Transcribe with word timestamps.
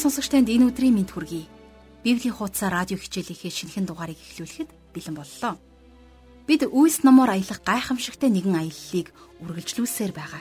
Ирхэм 0.00 0.16
сонсогчтанд 0.16 0.48
энэ 0.48 0.72
өдрийн 0.72 0.96
мэд 0.96 1.12
хүргэе. 1.12 1.44
Библийн 2.00 2.32
хуудасаа 2.32 2.72
радио 2.72 2.96
хичээлийнхээ 2.96 3.52
шинэхэн 3.52 3.84
дугаарыг 3.84 4.16
эхлүүлэхэд 4.16 4.96
бэлэн 4.96 5.12
боллоо. 5.12 5.60
Бид 6.48 6.64
үйлс 6.64 7.04
номоор 7.04 7.36
аялах 7.36 7.60
гайхамшигтай 7.60 8.32
нэгэн 8.32 8.64
аяллалыг 8.64 9.12
үргэлжлүүлсээр 9.44 10.12
байгаа. 10.16 10.40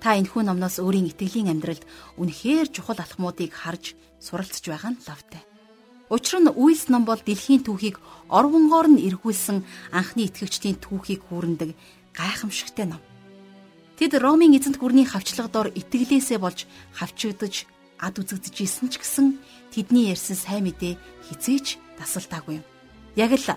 Та 0.00 0.16
энэхүү 0.16 0.40
номноос 0.40 0.80
өөрийн 0.80 1.12
итгэлийн 1.12 1.52
амьдралд 1.52 1.84
үнэхээр 2.16 2.72
чухал 2.72 2.96
алхмуудыг 2.96 3.52
харж 3.52 3.92
суралцж 4.24 4.64
байгаа 4.72 4.96
нь 4.96 5.04
лавтай. 5.04 5.44
Учир 6.08 6.40
нь 6.40 6.48
үйлс 6.48 6.88
ном 6.88 7.04
бол 7.04 7.20
дэлхийн 7.20 7.68
түүхийг 7.68 8.00
орвонгоор 8.32 8.88
нь 8.88 9.04
эргүүлсэн 9.04 9.68
анхны 9.92 10.32
итгэгчдийн 10.32 10.80
түүхийг 10.80 11.28
хүүрндэг 11.28 11.76
гайхамшигтай 12.16 12.88
ном. 12.88 13.04
Тэд 14.00 14.16
Ромын 14.16 14.56
эзэнт 14.56 14.80
гүрний 14.80 15.04
хавчлага 15.04 15.52
дор 15.52 15.68
итгэлээсээ 15.76 16.40
болж 16.40 16.64
хавчигдж 16.96 17.68
ад 17.98 18.18
үзэгдэж 18.18 18.56
исэн 18.62 18.88
ч 18.88 19.02
гэсэн 19.02 19.26
тэдний 19.74 20.10
ярьсан 20.14 20.38
сайн 20.38 20.64
мэдээ 20.66 20.94
хизээч 21.28 21.78
тасалтаагүй. 21.98 22.62
Яг 23.18 23.32
л 23.34 23.48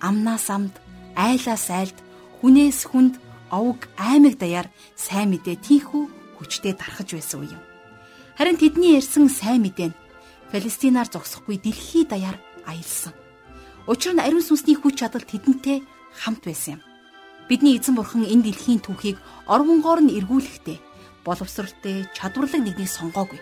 амнаас 0.00 0.46
амд, 0.50 0.74
айлаас 1.18 1.66
айлд, 1.68 1.98
хүнээс 2.40 2.86
хүнд 2.88 3.18
овг 3.50 3.90
аймаг 3.98 4.38
даяар 4.38 4.70
сайн 4.94 5.34
мэдээ 5.34 5.58
тийхүү 5.60 6.04
хүчтэй 6.38 6.72
дарахж 6.78 7.18
байсан 7.18 7.44
юм. 7.44 7.62
Харин 8.38 8.56
тэдний 8.56 8.96
ярьсан 8.96 9.28
сайн 9.28 9.66
мэдээ 9.66 9.90
нь 9.90 9.98
Палестинаар 10.50 11.06
зогсохгүй 11.06 11.62
дэлхий 11.62 12.02
даяар 12.06 12.34
аялсан. 12.66 13.14
Учир 13.86 14.14
нь 14.14 14.22
ариун 14.22 14.42
сүнсний 14.42 14.74
хүч 14.74 14.98
чадал 14.98 15.22
тэдэнтэй 15.22 15.86
хамт 16.14 16.42
байсан 16.42 16.78
юм. 16.78 16.82
Бидний 17.46 17.78
эзэн 17.78 17.94
бурхан 17.94 18.26
энэ 18.26 18.50
дэлхийн 18.50 18.82
түүхийг 18.82 19.18
орвонгоор 19.46 20.02
нь 20.02 20.14
эргүүлэхдээ 20.18 20.78
боловсралтай 21.26 22.06
чадварлаг 22.14 22.62
нэгнийг 22.62 22.90
сонгоогүй. 22.90 23.38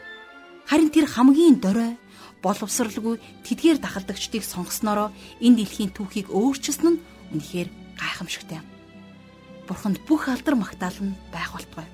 Харин 0.69 0.93
тэр 0.93 1.09
хамгийн 1.09 1.65
дорой 1.65 1.97
боловсралгүй 2.45 3.17
тэдгээр 3.49 3.81
дахалдагчдыг 3.81 4.45
сонгоснороо 4.45 5.09
энэ 5.41 5.65
дэлхийн 5.65 5.97
түүхийг 5.97 6.29
өөрчилсөн 6.29 7.01
нь 7.01 7.03
үнэхээр 7.33 7.69
гайхамшигтай. 7.97 8.61
Бурханд 9.65 10.05
бүх 10.05 10.29
алдар 10.29 10.55
магтаал 10.61 11.01
нь 11.01 11.17
байх 11.33 11.57
болтугай. 11.57 11.89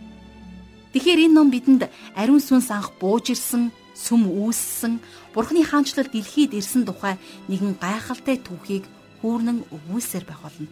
Тэгэхээр 0.91 1.31
энэ 1.31 1.35
ном 1.39 1.55
бидэнд 1.55 1.87
ариун 2.19 2.43
сүнс 2.43 2.71
анх 2.75 2.99
бууж 2.99 3.31
ирсэн, 3.31 3.71
сүм 3.95 4.27
үүссэн, 4.27 4.99
Бурханы 5.35 5.63
хаанчлал 5.63 6.11
дэлхийд 6.11 6.55
ирсэн 6.55 6.83
тухай 6.83 7.15
нэгэн 7.47 7.79
гайхалтай 7.79 8.43
түүхийг 8.43 8.91
хүүрнэн 9.23 9.71
өвүүлсээр 9.71 10.27
байх 10.27 10.43
болно. 10.43 10.67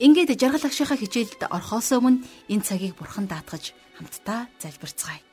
Ингээд 0.00 0.36
жаргал 0.36 0.64
агшихаа 0.64 0.96
хичээлд 0.96 1.48
орхоос 1.48 1.92
өмнө 1.96 2.24
энэ 2.52 2.64
цагийг 2.64 2.96
Бурхан 2.96 3.28
даатгаж 3.28 3.72
хамтдаа 3.96 4.48
залбирцгаая. 4.60 5.27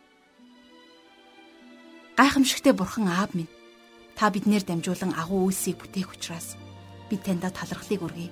Гайхамшигтээ 2.15 2.71
бурхан 2.71 3.11
аав 3.11 3.35
минь 3.35 3.51
та 4.15 4.31
биднэр 4.31 4.63
дамжуулан 4.63 5.11
агуу 5.19 5.51
үйлсийг 5.51 5.83
бүтээх 5.83 6.15
учраас 6.15 6.55
бид 7.11 7.27
таньда 7.27 7.51
талархлыг 7.51 8.07
өргөе. 8.07 8.31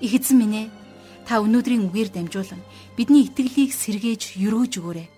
Их 0.00 0.12
эзэн 0.16 0.40
минь 0.40 0.56
ээ 0.64 0.66
та 1.28 1.44
өнөөдрийн 1.44 1.92
үгээр 1.92 2.08
дамжуулан 2.08 2.64
бидний 2.96 3.28
итгэлийг 3.28 3.76
сэргээж 3.76 4.40
өрөөж 4.40 4.72
өгөөрэй. 4.80 5.08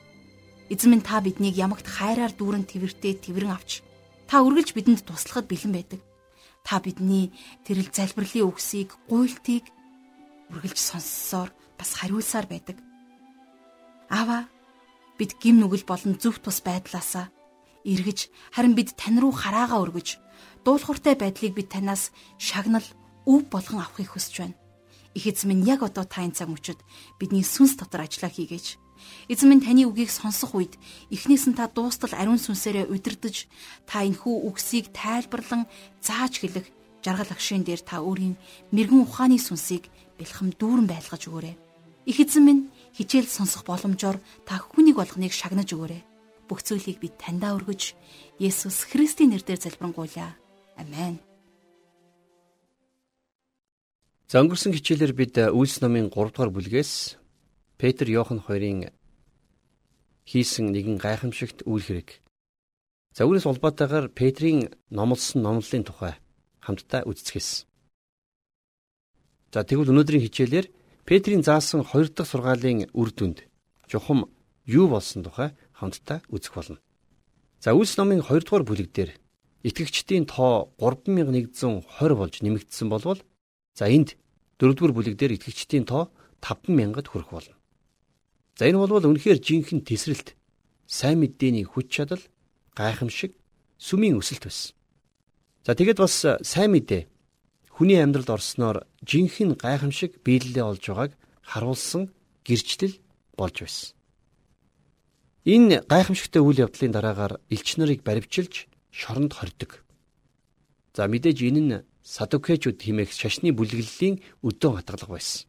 Эзэн 0.75 0.91
минь 0.91 1.06
та 1.06 1.23
биднийг 1.23 1.55
ямагт 1.55 1.86
хайраар 1.86 2.34
дүүрэн 2.34 2.67
тэрвэртэй 2.67 3.14
тэрвэрэн 3.14 3.55
авч 3.55 3.86
та 4.27 4.42
үргэлж 4.42 4.75
бидэнд 4.75 5.06
туслахад 5.06 5.47
бэлэн 5.47 5.70
байдаг. 5.79 6.03
Та 6.67 6.83
бидний 6.83 7.31
тэрэл 7.62 7.95
залбирлын 7.95 8.51
үгсийг 8.51 8.90
гуйлтыг 9.07 9.70
үргэлж 10.51 10.79
сонссоор 10.83 11.55
бас 11.79 11.95
хариулсаар 11.95 12.51
байдаг. 12.51 12.74
Аава 14.11 14.51
бид 15.14 15.39
гим 15.39 15.63
нүгэл 15.63 15.86
болон 15.86 16.19
зөв 16.19 16.42
тус 16.42 16.58
байдлаасаа 16.58 17.30
эргэж 17.84 18.33
харин 18.55 18.74
бид 18.74 18.96
тань 18.96 19.20
руу 19.20 19.33
хараагаа 19.33 19.84
өргөж 19.84 20.08
дуулууртай 20.64 21.14
байдлыг 21.14 21.52
бид 21.55 21.68
танаас 21.68 22.11
шагнал 22.40 22.84
өв 23.28 23.45
болгон 23.52 23.84
авахыг 23.84 24.08
хүсэж 24.12 24.34
байна. 24.40 24.56
Их 25.14 25.28
эзэн 25.28 25.48
минь 25.52 25.68
яг 25.68 25.84
одоо 25.84 26.05
та 26.05 26.24
энэ 26.24 26.34
цаг 26.34 26.48
мөчид 26.48 26.80
бидний 27.20 27.45
сүнс 27.45 27.77
дотор 27.77 28.08
ажиллаа 28.08 28.33
хийгээч. 28.33 28.80
Эзэн 29.28 29.48
минь 29.52 29.64
таны 29.64 29.84
үгийг 29.84 30.11
сонсох 30.11 30.56
үед 30.56 30.74
эхнээс 31.12 31.45
нь 31.48 31.56
та 31.56 31.68
дуустал 31.68 32.12
ариун 32.17 32.40
сүнсээрээ 32.40 32.89
удирдах 32.89 33.46
та 33.84 34.02
энхүү 34.08 34.48
үгсийг 34.48 34.90
тайлбарлан 34.96 35.68
зааж 36.01 36.40
хэлэх 36.40 36.66
жаргал 37.05 37.30
агшин 37.30 37.62
дээр 37.62 37.84
та 37.84 38.01
өөрийн 38.01 38.40
мэрэгэн 38.72 39.05
ухааны 39.05 39.36
сүнсийг 39.36 39.92
бэлхэм 40.16 40.56
дүүрэн 40.56 40.89
байлгаж 40.89 41.28
өгөөрэй. 41.28 41.55
Их 42.08 42.18
эзэн 42.20 42.45
минь 42.48 42.62
хичээл 42.96 43.28
сонсох 43.28 43.68
боломжоор 43.68 44.16
та 44.48 44.56
хүнийг 44.56 44.96
болгоныг 44.96 45.33
шагнаж 45.36 45.68
өгөөрэй 45.77 46.14
бүх 46.49 46.61
зүйлийг 46.63 46.99
бид 47.01 47.15
таньдаа 47.19 47.57
өргөж 47.57 47.97
Есүс 48.39 48.89
Христийн 48.91 49.33
нэрээр 49.33 49.61
залбирanгуйлаа. 49.61 50.37
Амен. 50.77 51.19
За 54.29 54.43
өнгөрсөн 54.43 54.75
хичээлээр 54.75 55.15
бид 55.15 55.35
Үйлс 55.39 55.79
номын 55.85 56.11
3 56.11 56.35
дугаар 56.35 56.51
бүлгээс 56.51 57.17
Петр 57.79 58.07
Йохан 58.11 58.41
хоёрын 58.43 58.91
хийсэн 60.25 60.73
нэгэн 60.73 60.99
гайхамшигт 60.99 61.63
үйл 61.69 61.85
хэрэг. 61.85 62.25
За 63.15 63.29
үүнээс 63.29 63.47
улбаатайгаар 63.47 64.11
Петрийн 64.11 64.75
номлосон 64.91 65.47
номлолын 65.47 65.85
тухай 65.87 66.15
хамтдаа 66.65 67.07
үздэсгэсэн. 67.07 67.69
За 69.55 69.63
тэгвэл 69.63 69.93
өнөөдрийн 69.95 70.25
хичээлээр 70.27 70.67
Петрийн 71.07 71.47
заасан 71.47 71.87
2 71.87 72.11
дахь 72.17 72.27
сургаалын 72.27 72.91
үр 72.91 73.11
дүнд 73.15 73.47
чухам 73.87 74.27
юу 74.67 74.89
болсон 74.89 75.23
тухай 75.23 75.55
хамтдаа 75.74 76.23
үзэх 76.30 76.55
болно. 76.55 76.79
За 77.61 77.74
Үлс 77.74 77.98
номын 77.98 78.23
2 78.23 78.46
дугаар 78.46 78.64
бүлэг 78.64 78.89
дээр 78.95 79.11
итгэгчдийн 79.67 80.24
тоо 80.29 80.70
3120 80.79 82.14
болж 82.14 82.35
нэмэгдсэн 82.40 82.89
болвол 82.89 83.20
за 83.74 83.89
энд 83.89 84.17
4 84.61 84.74
дугаар 84.74 84.95
бүлэг 84.95 85.14
дээр 85.18 85.36
итгэгчдийн 85.36 85.84
тоо 85.84 86.13
5000-д 86.40 87.08
хүрэх 87.08 87.30
болно. 87.33 87.57
За 88.55 88.68
энэ 88.68 88.79
бол 88.79 88.92
үнэхээр 88.92 89.40
жинхэнэ 89.40 89.83
тесрэлт 89.89 90.36
сайн 90.86 91.18
мэдээний 91.24 91.64
хүч 91.64 91.90
чадал 91.90 92.23
гайхамшиг 92.77 93.34
сүмийн 93.80 94.20
өсөлт 94.20 94.46
байсан. 94.46 94.77
За 95.64 95.74
тэгээд 95.74 95.98
бас 95.98 96.14
сайн 96.45 96.70
мэдээ 96.70 97.08
хүний 97.73 97.98
амьдралд 97.98 98.30
орсноор 98.30 98.86
жинхэнэ 99.02 99.58
гайхамшиг 99.58 100.23
биелэлээ 100.23 100.63
олж 100.63 100.84
байгааг 100.86 101.13
харуулсан 101.42 102.13
гэрчлэл 102.46 103.01
болж 103.34 103.57
байсан. 103.64 103.96
Энэ 105.45 105.85
гайхамшигтай 105.85 106.41
үйл 106.41 106.65
явдлын 106.65 106.93
дараагаар 106.97 107.37
элч 107.53 107.77
нарыг 107.77 108.01
баривчилж 108.01 108.65
шоронд 108.89 109.37
хордог. 109.37 109.85
За 110.97 111.05
мэдээж 111.05 111.39
энэ 111.45 111.61
нь 111.61 111.85
садукечуд 112.01 112.81
хэмээх 112.81 113.13
шашны 113.13 113.53
бүлэглэлийн 113.53 114.25
өдөө 114.41 114.73
хатгалга 114.81 115.21
байсан. 115.21 115.45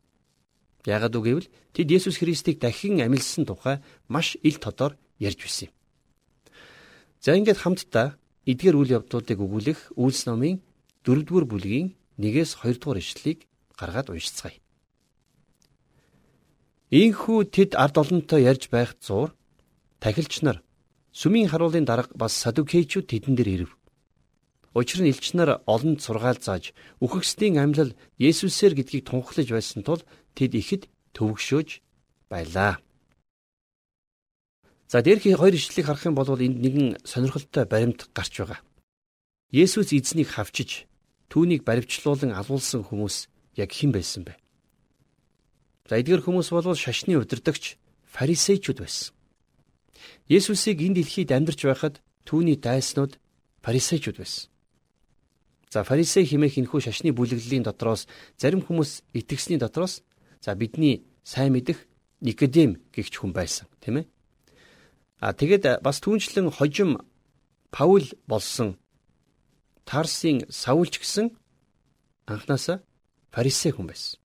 Яагад 0.83 1.15
үг 1.15 1.23
гэвэл 1.23 1.51
тэд 1.71 1.87
Есүс 1.95 2.19
Христийг 2.19 2.59
дахин 2.59 2.99
амилсан 2.99 3.47
тухай 3.47 3.79
маш 4.11 4.35
ил 4.43 4.59
тодор 4.59 4.99
ярьж 5.15 5.39
байсан 5.39 5.71
юм. 5.71 5.73
За 7.23 7.31
ингээд 7.39 7.63
хамтдаа 7.63 8.19
эдгээр 8.43 8.75
үйл 8.75 8.95
явдлуудыг 8.99 9.39
өгүүлэх 9.39 9.95
Үйлс 9.95 10.27
номын 10.27 10.59
4-р 11.07 11.47
бүлгийн 11.47 11.95
1-ээс 12.19 12.59
2-р 12.59 12.99
ишлэлийг 12.99 13.47
гаргаад 13.79 14.11
уншицгаая. 14.11 14.59
Ийхүү 16.91 17.39
тэд 17.49 17.79
ард 17.79 17.95
олонтой 17.97 18.43
ярьж 18.43 18.69
байх 18.69 18.93
зуур 18.99 19.33
Тахилч 19.99 20.41
нар 20.45 20.61
сүмийн 21.15 21.49
харуулын 21.49 21.85
дарга 21.87 22.11
бас 22.15 22.33
садукейчүүд 22.43 23.05
тэдэн 23.07 23.35
дээр 23.35 23.49
ирэв. 23.55 23.71
Учир 24.75 24.99
нь 25.01 25.11
элч 25.11 25.31
нар 25.31 25.63
олонд 25.63 26.03
сургаал 26.03 26.35
зааж 26.35 26.75
үхэгсдийн 26.99 27.55
амьлал 27.63 27.95
Есүсээр 28.19 28.75
гэдгийг 28.75 29.07
тунхаглаж 29.07 29.47
байсан 29.47 29.81
тул 29.87 30.03
тэд 30.35 30.51
ихэд 30.51 30.83
төвөгшөөж 31.15 31.69
байлаа. 32.27 32.83
За 34.91 34.99
дээрх 34.99 35.23
хоёр 35.23 35.55
ишлэлийг 35.55 35.87
харах 35.87 36.05
юм 36.05 36.15
бол 36.19 36.27
энд 36.27 36.59
нэгэн 36.59 36.99
сонирхолтой 37.07 37.63
баримт 37.63 38.11
гарч 38.11 38.43
байгаа. 38.43 38.59
Есүс 39.55 39.95
эзнийг 39.95 40.35
хавчиж 40.35 40.91
түүнийг 41.31 41.63
баривчлуулан 41.63 42.35
алуулсан 42.35 42.83
хүмүүс 42.83 43.31
яг 43.55 43.71
хэн 43.71 43.95
байсан 43.95 44.27
бэ? 44.27 44.35
За 45.87 45.95
эдгээр 46.03 46.19
хүмүүс 46.27 46.51
бол 46.51 46.75
шашны 46.75 47.15
удирдагч 47.15 47.79
фарисеучуд 48.03 48.83
байсан. 48.83 49.14
Есүсийг 50.27 50.81
энэ 50.81 51.01
дэлхийд 51.01 51.31
амьдарч 51.31 51.61
байхад 51.65 51.95
түүний 52.25 52.57
дайснууд 52.57 53.17
фарисеучуд 53.61 54.17
байсан. 54.17 54.49
За 55.69 55.83
фарисей 55.83 56.25
хэмээх 56.25 56.57
энэхүү 56.61 56.81
шашны 56.81 57.11
бүлэглэлийн 57.11 57.65
дотроос 57.65 58.07
зарим 58.37 58.61
хүмүүс 58.63 59.03
итгэсний 59.13 59.59
дотроос 59.59 60.03
за 60.39 60.55
бидний 60.55 61.03
сайн 61.23 61.53
мэдэх 61.53 61.83
Никодем 62.21 62.81
гэгч 62.95 63.19
хүн 63.19 63.33
байсан 63.35 63.67
тийм 63.83 63.99
ээ. 63.99 64.05
А 65.19 65.33
тэгэд 65.33 65.83
бас 65.83 65.99
түүнчлэн 65.99 66.49
хожим 66.49 67.03
Паул 67.75 68.07
болсон 68.25 68.79
Тарсын 69.83 70.47
Саулч 70.49 71.01
гэсэн 71.03 71.35
анханасаа 72.25 72.81
фарисей 73.35 73.75
хүн 73.75 73.91
байсан. 73.91 74.19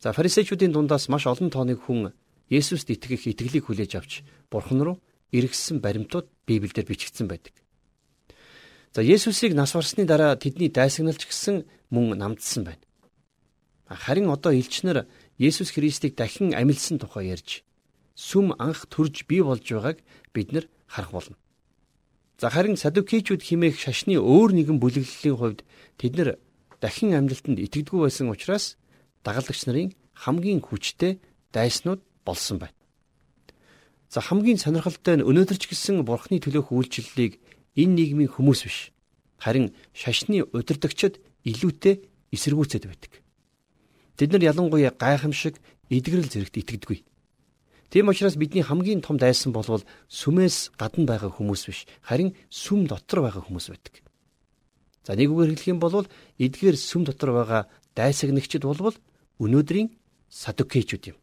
За 0.00 0.12
фарисеучүүдийн 0.12 0.72
дундаас 0.72 1.08
маш 1.12 1.26
олон 1.26 1.50
тооны 1.50 1.74
хүн 1.76 2.14
Есүст 2.50 2.90
итгэх 2.90 3.30
итгэлийг 3.30 3.70
хүлээж 3.70 3.92
авч 3.96 4.12
Бурхан 4.50 4.82
руу 4.82 4.96
эргэссэн 5.30 5.78
баримтууд 5.78 6.26
Библиэлд 6.46 6.90
бичигдсэн 6.90 7.30
байдаг. 7.30 7.54
За 8.92 9.02
Есүсийг 9.02 9.54
нас 9.54 9.72
барсны 9.72 10.04
дараа 10.04 10.34
тэдний 10.34 10.68
дайсагналч 10.68 11.30
гисэн 11.30 11.64
мөн 11.94 12.18
намдсан 12.18 12.66
байна. 12.66 12.82
Харин 13.86 14.28
одоо 14.28 14.50
элчнэр 14.50 15.06
Есүс 15.38 15.70
Христийг 15.70 16.18
дахин 16.18 16.54
амилсан 16.54 16.98
тухай 16.98 17.30
ярьж 17.30 17.62
сүм 18.20 18.52
анх 18.58 18.84
төрж 18.92 19.24
бий 19.24 19.40
болж 19.40 19.64
байгааг 19.64 19.98
бид 20.34 20.52
нар 20.52 20.66
харах 20.86 21.12
болно. 21.12 21.36
За 22.38 22.50
харин 22.50 22.76
садукичүүд 22.76 23.40
химээх 23.40 23.80
шашны 23.80 24.20
өөр 24.20 24.50
нэгэн 24.52 24.78
бүлэглэлийн 24.82 25.36
хувьд 25.38 25.60
тэд 25.96 26.12
нар 26.18 26.28
дахин 26.80 27.16
амлалтанд 27.16 27.58
итгэдэггүй 27.64 28.00
байсан 28.04 28.28
учраас 28.28 28.76
дагалдагч 29.24 29.64
нарын 29.64 29.94
хамгийн 30.12 30.60
хүчтэй 30.60 31.20
дайснууд 31.52 32.00
болсон 32.30 32.62
байна. 32.62 32.76
За 34.10 34.22
хамгийн 34.22 34.58
сонирхолтой 34.58 35.18
нь 35.18 35.26
өнөөдөр 35.26 35.58
ч 35.58 35.70
гэсэн 35.70 36.06
бурхны 36.06 36.38
төлөөх 36.38 36.70
үйлчлэлийг 36.70 37.42
энэ 37.74 37.94
нийгмийн 37.94 38.30
хүмүүс 38.30 38.60
биш. 38.66 38.78
Харин 39.38 39.74
шашны 39.94 40.46
удирдагчид 40.50 41.18
илүүтэй 41.46 42.06
эсэргүүцэд 42.34 42.84
байдаг. 42.86 43.12
Тэд 44.18 44.34
нар 44.34 44.42
ялангуяа 44.50 44.92
гайхамшиг 44.94 45.62
эдгэрэл 45.90 46.30
зэрэгт 46.30 46.58
итгэдэггүй. 46.58 46.98
Тийм 47.90 48.06
учраас 48.10 48.36
бидний 48.36 48.62
хамгийн 48.62 49.02
том 49.02 49.18
дайсан 49.18 49.50
болвол 49.50 49.82
сүмээс 50.06 50.78
гадна 50.78 51.06
байгаа 51.10 51.30
хүмүүс 51.34 51.62
биш, 51.66 51.86
харин 52.06 52.38
сүм 52.46 52.86
дотор 52.86 53.26
байгаа 53.26 53.42
хүмүүс 53.42 53.66
байдаг. 53.70 53.94
За 55.02 55.18
нэг 55.18 55.30
үгээр 55.34 55.58
хэлэх 55.58 55.70
юм 55.74 55.80
бол 55.82 56.06
эдгээр 56.38 56.76
сүм 56.78 57.02
дотор 57.02 57.34
байгаа 57.34 57.62
дайсагнагчид 57.98 58.62
болвол 58.62 58.94
өнөөдрийн 59.42 59.90
садукейчүүд 60.30 61.04
юм. 61.10 61.18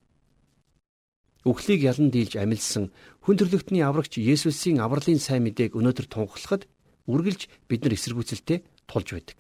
Үхлийг 1.47 1.81
ялан 1.87 2.11
дийлж 2.11 2.35
амилсан 2.35 2.91
хүн 3.23 3.39
төрлөختний 3.39 3.79
аврагч 3.79 4.19
Есүсийн 4.19 4.83
авралын 4.83 5.15
сайн 5.23 5.47
мэдээг 5.47 5.79
өнөөдөр 5.79 6.07
тунхаглахад 6.11 6.67
үргэлж 7.07 7.47
бид 7.71 7.81
нар 7.87 7.95
эсэргүүцэлтэй 7.95 8.67
тулж 8.83 9.07
байдаг. 9.15 9.39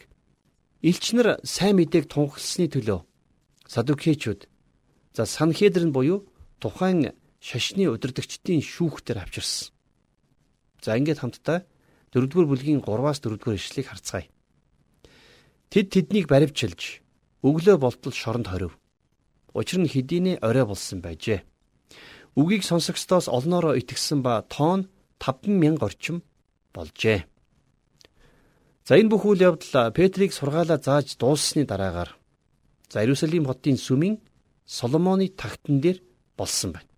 Илчнэр 0.79 1.43
сайн 1.43 1.75
мэдээг 1.83 2.07
тунхагласны 2.07 2.71
төлөө 2.71 3.03
садукейчүүд 3.67 4.47
за 5.19 5.23
санхедрын 5.27 5.91
буюу 5.91 6.23
тухайн 6.63 7.11
шашны 7.43 7.91
удирдагчдын 7.91 8.63
шүүхтэр 8.63 9.19
авчирсан. 9.19 9.75
За 10.79 10.95
ингээд 10.95 11.19
хамтдаа 11.19 11.67
4-р 12.15 12.47
бүлгийн 12.47 12.81
3-аас 12.87 13.19
4-р 13.19 13.59
ишлэгийг 13.59 13.91
харцгаая. 13.91 14.31
Тэд 15.67 15.91
тэднийг 15.91 16.31
баривчилж 16.31 17.03
өглөө 17.43 17.75
болтол 17.77 18.15
шоронд 18.15 18.47
хорив. 18.47 18.79
Учир 19.51 19.83
нь 19.83 19.91
хэдийнэ 19.91 20.39
орой 20.39 20.63
болсон 20.63 21.03
байжээ. 21.03 21.43
Үгийг 22.37 22.61
сонсогчдоос 22.61 23.25
олноороо 23.33 23.73
итгэсэн 23.81 24.21
ба 24.21 24.45
тоон 24.45 24.85
50000 25.17 25.81
орчим 25.81 26.21
болжээ. 26.69 27.25
За 28.85 28.93
энэ 28.93 29.09
бүх 29.09 29.25
үйл 29.25 29.41
явдал 29.41 29.89
Петрийг 29.89 30.31
сургаалаа 30.37 30.77
зааж 30.77 31.17
дууссаны 31.17 31.65
дараагаар 31.65 32.13
за 32.93 33.01
Иерусалим 33.01 33.49
хотын 33.49 33.81
сүмийн 33.81 34.21
Соломоны 34.69 35.33
тагтан 35.33 35.81
дээр 35.81 35.97
болсон 36.37 36.77
байна. 36.77 36.89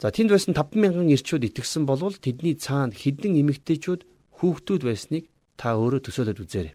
За 0.00 0.08
тэнд 0.08 0.32
байсан 0.32 0.56
50000 0.56 1.12
ирчүүд 1.12 1.52
итгэсэн 1.52 1.84
болвол 1.84 2.16
тэдний 2.16 2.56
цаана 2.56 2.96
хідэн 2.96 3.36
эмэгтэйчүүд 3.36 4.00
хүүхдүүд 4.40 4.82
байсныг 4.88 5.28
та 5.60 5.76
өөрөө 5.76 6.00
төсөөлөд 6.08 6.40
үзээрэй. 6.40 6.74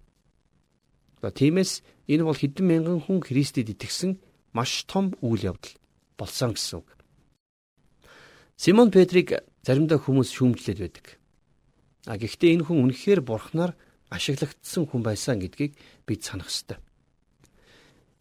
За 1.26 1.34
тиймээс 1.34 1.82
энэ 2.06 2.22
бол 2.22 2.38
хэдэн 2.38 2.66
мянган 2.70 3.00
хүн 3.02 3.26
Христэд 3.26 3.74
итгэсэн 3.74 4.22
маш 4.54 4.86
том 4.86 5.18
үйл 5.26 5.42
явдал 5.50 5.74
болсон 6.22 6.54
гэсэн 6.54 6.86
үг. 6.86 6.95
Симон 8.56 8.92
Петрийг 8.92 9.36
заримдаа 9.68 10.00
хүмүүс 10.00 10.32
шүүмжлээд 10.32 10.80
байдаг. 10.80 11.20
А 12.08 12.16
гэхдээ 12.16 12.56
энэ 12.56 12.66
хүн 12.72 12.88
үнэхээр 12.88 13.20
бурхнаар 13.20 13.76
ашиглагдсан 14.08 14.88
хүн 14.88 15.04
байсан 15.04 15.44
гэдгийг 15.44 15.76
бид 16.08 16.24
санах 16.24 16.48
ёстой. 16.48 16.80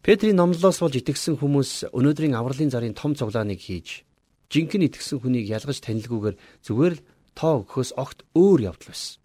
Петрийн 0.03 0.35
номлолоос 0.35 0.83
болж 0.83 0.95
итгэсэн 0.99 1.39
хүмүүс 1.39 1.95
өнөөдрийн 1.95 2.35
авралын 2.35 2.69
зарын 2.69 2.93
том 2.93 3.15
цуглааныг 3.15 3.63
хийж 3.63 4.03
жинхэнэ 4.51 4.91
итгэсэн 4.91 5.23
хүнийг 5.23 5.47
ялгаж 5.49 5.79
танилгүйгээр 5.81 6.35
зүгээр 6.67 6.93
л 6.99 7.05
тоо 7.33 7.63
өгөхөөс 7.63 7.91
огт 7.95 8.27
өөр 8.35 8.69
явдал 8.69 8.91
байсан. 8.91 9.17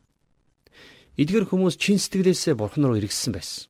Эдгэр 1.21 1.45
хүмүүс 1.51 1.75
чин 1.77 1.99
сэтгэлээсээ 2.01 2.55
бурхан 2.55 2.87
руу 2.87 2.97
эргэссэн 2.97 3.35
байсан. 3.35 3.69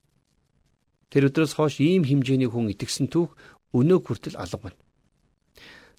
Тэр 1.10 1.32
өдрөөс 1.32 1.58
хойш 1.58 1.82
ийм 1.82 2.06
хэмжээний 2.06 2.46
хүн 2.46 2.70
итгэсэн 2.70 3.10
түүх 3.10 3.34
өнөө 3.74 3.98
хүртэл 4.06 4.38
алга 4.38 4.70
байна. 4.70 4.78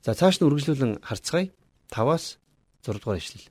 За 0.01 0.17
цааш 0.17 0.41
нь 0.41 0.45
үргэлжлүүлэн 0.49 1.05
харцгаая. 1.05 1.53
5-аас 1.93 2.41
6 2.81 2.97
дугаар 2.97 3.21
ишлэл. 3.21 3.45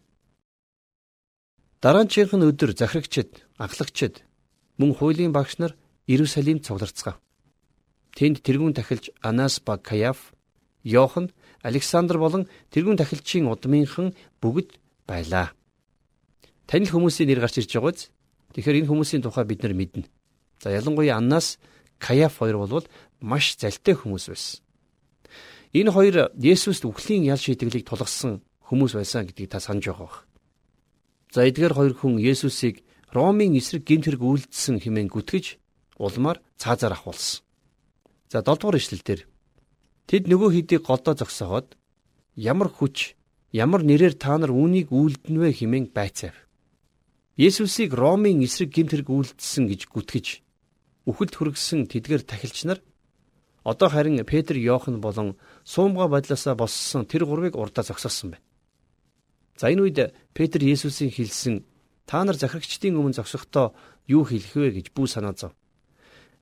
Дараачийнх 1.80 2.34
нь 2.34 2.46
өдөр 2.50 2.74
захирагчид, 2.74 3.46
ахлагчид, 3.56 4.26
мөн 4.76 4.92
хуулийн 4.98 5.32
багш 5.32 5.62
нар 5.62 5.78
Иерусалимд 6.10 6.66
цугларцгаав. 6.66 7.22
Тэнд 8.16 8.42
тэрүүн 8.42 8.74
тахилч 8.74 9.14
Анас 9.22 9.62
ба 9.62 9.78
Каяф, 9.78 10.34
Йохан, 10.82 11.30
Александр 11.62 12.18
болон 12.18 12.48
тэрүүн 12.74 12.98
тахилчийн 12.98 13.46
удмынхан 13.46 14.12
бүгд 14.42 14.80
байлаа. 15.06 15.54
Танил 16.66 16.90
хүмүүсийн 16.90 17.30
нэр 17.30 17.40
гарч 17.40 17.62
ирж 17.62 17.70
байгаа 17.78 17.94
биз? 17.94 18.10
Тэгэхээр 18.58 18.78
энэ 18.82 18.90
хүмүүсийн 18.90 19.22
тухай 19.22 19.44
бид 19.46 19.62
нар 19.62 19.74
мэднэ. 19.78 20.10
За 20.58 20.74
ялангуяа 20.74 21.22
Аннаас 21.22 21.62
Каяф 22.02 22.42
хоёр 22.42 22.58
бол 22.58 22.84
маш 23.20 23.54
залтай 23.54 23.94
хүмүүс 23.94 24.26
байсан. 24.32 24.60
Энэ 25.70 25.94
хоёр 25.94 26.34
Есүст 26.34 26.82
үхлийн 26.82 27.22
ял 27.30 27.38
шийтгэлийг 27.38 27.86
тулгасан 27.86 28.42
хүмүүс 28.66 28.98
байсан 28.98 29.30
гэдгийг 29.30 29.54
та 29.54 29.62
санаж 29.62 29.86
байгаа. 29.86 30.26
За 31.30 31.46
эдгээр 31.46 31.74
хоёр 31.78 31.94
хүн 31.94 32.18
Есүсийг 32.18 32.82
Ромын 33.14 33.54
эсрэг 33.54 33.86
гинт 33.86 34.10
хэрэг 34.10 34.18
үйлдэлсэн 34.18 34.82
хэмээн 34.82 35.10
гүтгэж 35.14 35.46
улмаар 36.02 36.42
цаазаар 36.58 36.98
ахуулсан. 36.98 37.46
За 38.30 38.42
7 38.42 38.58
дугаар 38.58 38.82
ишлэлдэр 38.82 39.20
тэд 40.10 40.26
нөгөө 40.26 40.50
хэдийг 40.58 40.82
голдоо 40.82 41.14
зогсооход 41.14 41.78
ямар 42.34 42.66
хүч 42.66 43.14
ямар 43.54 43.86
нэрээр 43.86 44.18
та 44.18 44.38
нар 44.42 44.50
үүнийг 44.50 44.90
үйлдэнвэ 44.90 45.54
хэмээн 45.54 45.86
байцаав. 45.94 46.34
Есүсийг 47.38 47.94
Ромын 47.94 48.42
эсрэг 48.42 48.74
гинт 48.74 48.90
хэрэг 48.90 49.06
үйлдэлсэн 49.06 49.70
гэж 49.70 49.86
гүтгэж 49.86 50.26
үхэлд 51.06 51.34
хүргэсэн 51.38 51.86
тэдгээр 51.86 52.22
тахилч 52.26 52.58
нар 52.66 52.82
Одоо 53.70 53.88
харин 53.88 54.24
Петр, 54.24 54.56
Иохан 54.56 55.00
болон 55.00 55.36
суумга 55.64 56.08
бодлосоо 56.08 56.56
боссон 56.56 57.06
тэр 57.06 57.24
гурвыг 57.24 57.54
урдаа 57.54 57.84
зогсоосон 57.84 58.30
байна. 58.30 58.44
За 59.60 59.70
энэ 59.70 59.82
үед 59.82 59.98
Петр 60.34 60.58
Есүсийн 60.58 61.14
хэлсэн 61.14 61.62
та 62.04 62.24
нар 62.24 62.34
захирагчдын 62.34 62.98
өмнө 62.98 63.14
зогсохдоо 63.14 63.70
юу 64.10 64.26
хэлэх 64.26 64.54
вэ 64.58 64.70
гэж 64.74 64.86
бүү 64.90 65.06
санаа 65.06 65.38
зов. 65.38 65.54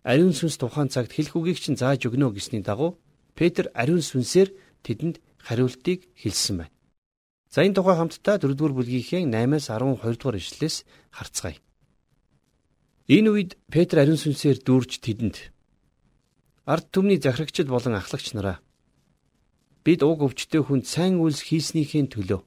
Ариун 0.08 0.32
сүнс 0.32 0.56
тухайн 0.56 0.88
цагт 0.88 1.12
хэлэх 1.12 1.36
үгийг 1.36 1.60
чинь 1.60 1.76
зааж 1.76 2.00
өгнө 2.08 2.32
гэсний 2.32 2.64
дагуу 2.64 2.96
Петр 3.36 3.68
ариун 3.76 4.00
сүнсээр 4.00 4.48
тэдэнд 4.80 5.20
хариултыг 5.36 6.08
хэлсэн 6.16 6.64
байна. 6.64 6.72
За 7.52 7.60
энэ 7.60 7.76
тухай 7.76 7.96
хамтдаа 8.00 8.40
4-р 8.40 8.72
бүлгийнхээ 8.72 9.28
8-аас 9.28 9.68
12 9.68 10.16
дугаар 10.16 10.40
ишлэлээс 10.40 10.76
харцгаая. 11.12 11.60
Энэ 13.12 13.28
үед 13.28 13.50
Петр 13.68 14.00
ариун 14.00 14.16
сүнсээр 14.16 14.64
дүүрж 14.64 15.04
тэдэнд 15.04 15.57
ард 16.68 16.92
түмний 16.92 17.16
захирагчид 17.16 17.72
болон 17.72 17.96
ахлагч 17.96 18.36
нараа. 18.36 18.60
Бид 19.88 20.04
уг 20.04 20.20
өвчтөе 20.20 20.60
хүнд 20.60 20.84
сайн 20.84 21.16
үйлс 21.16 21.48
хийснийхээ 21.48 22.12
төлөө. 22.12 22.44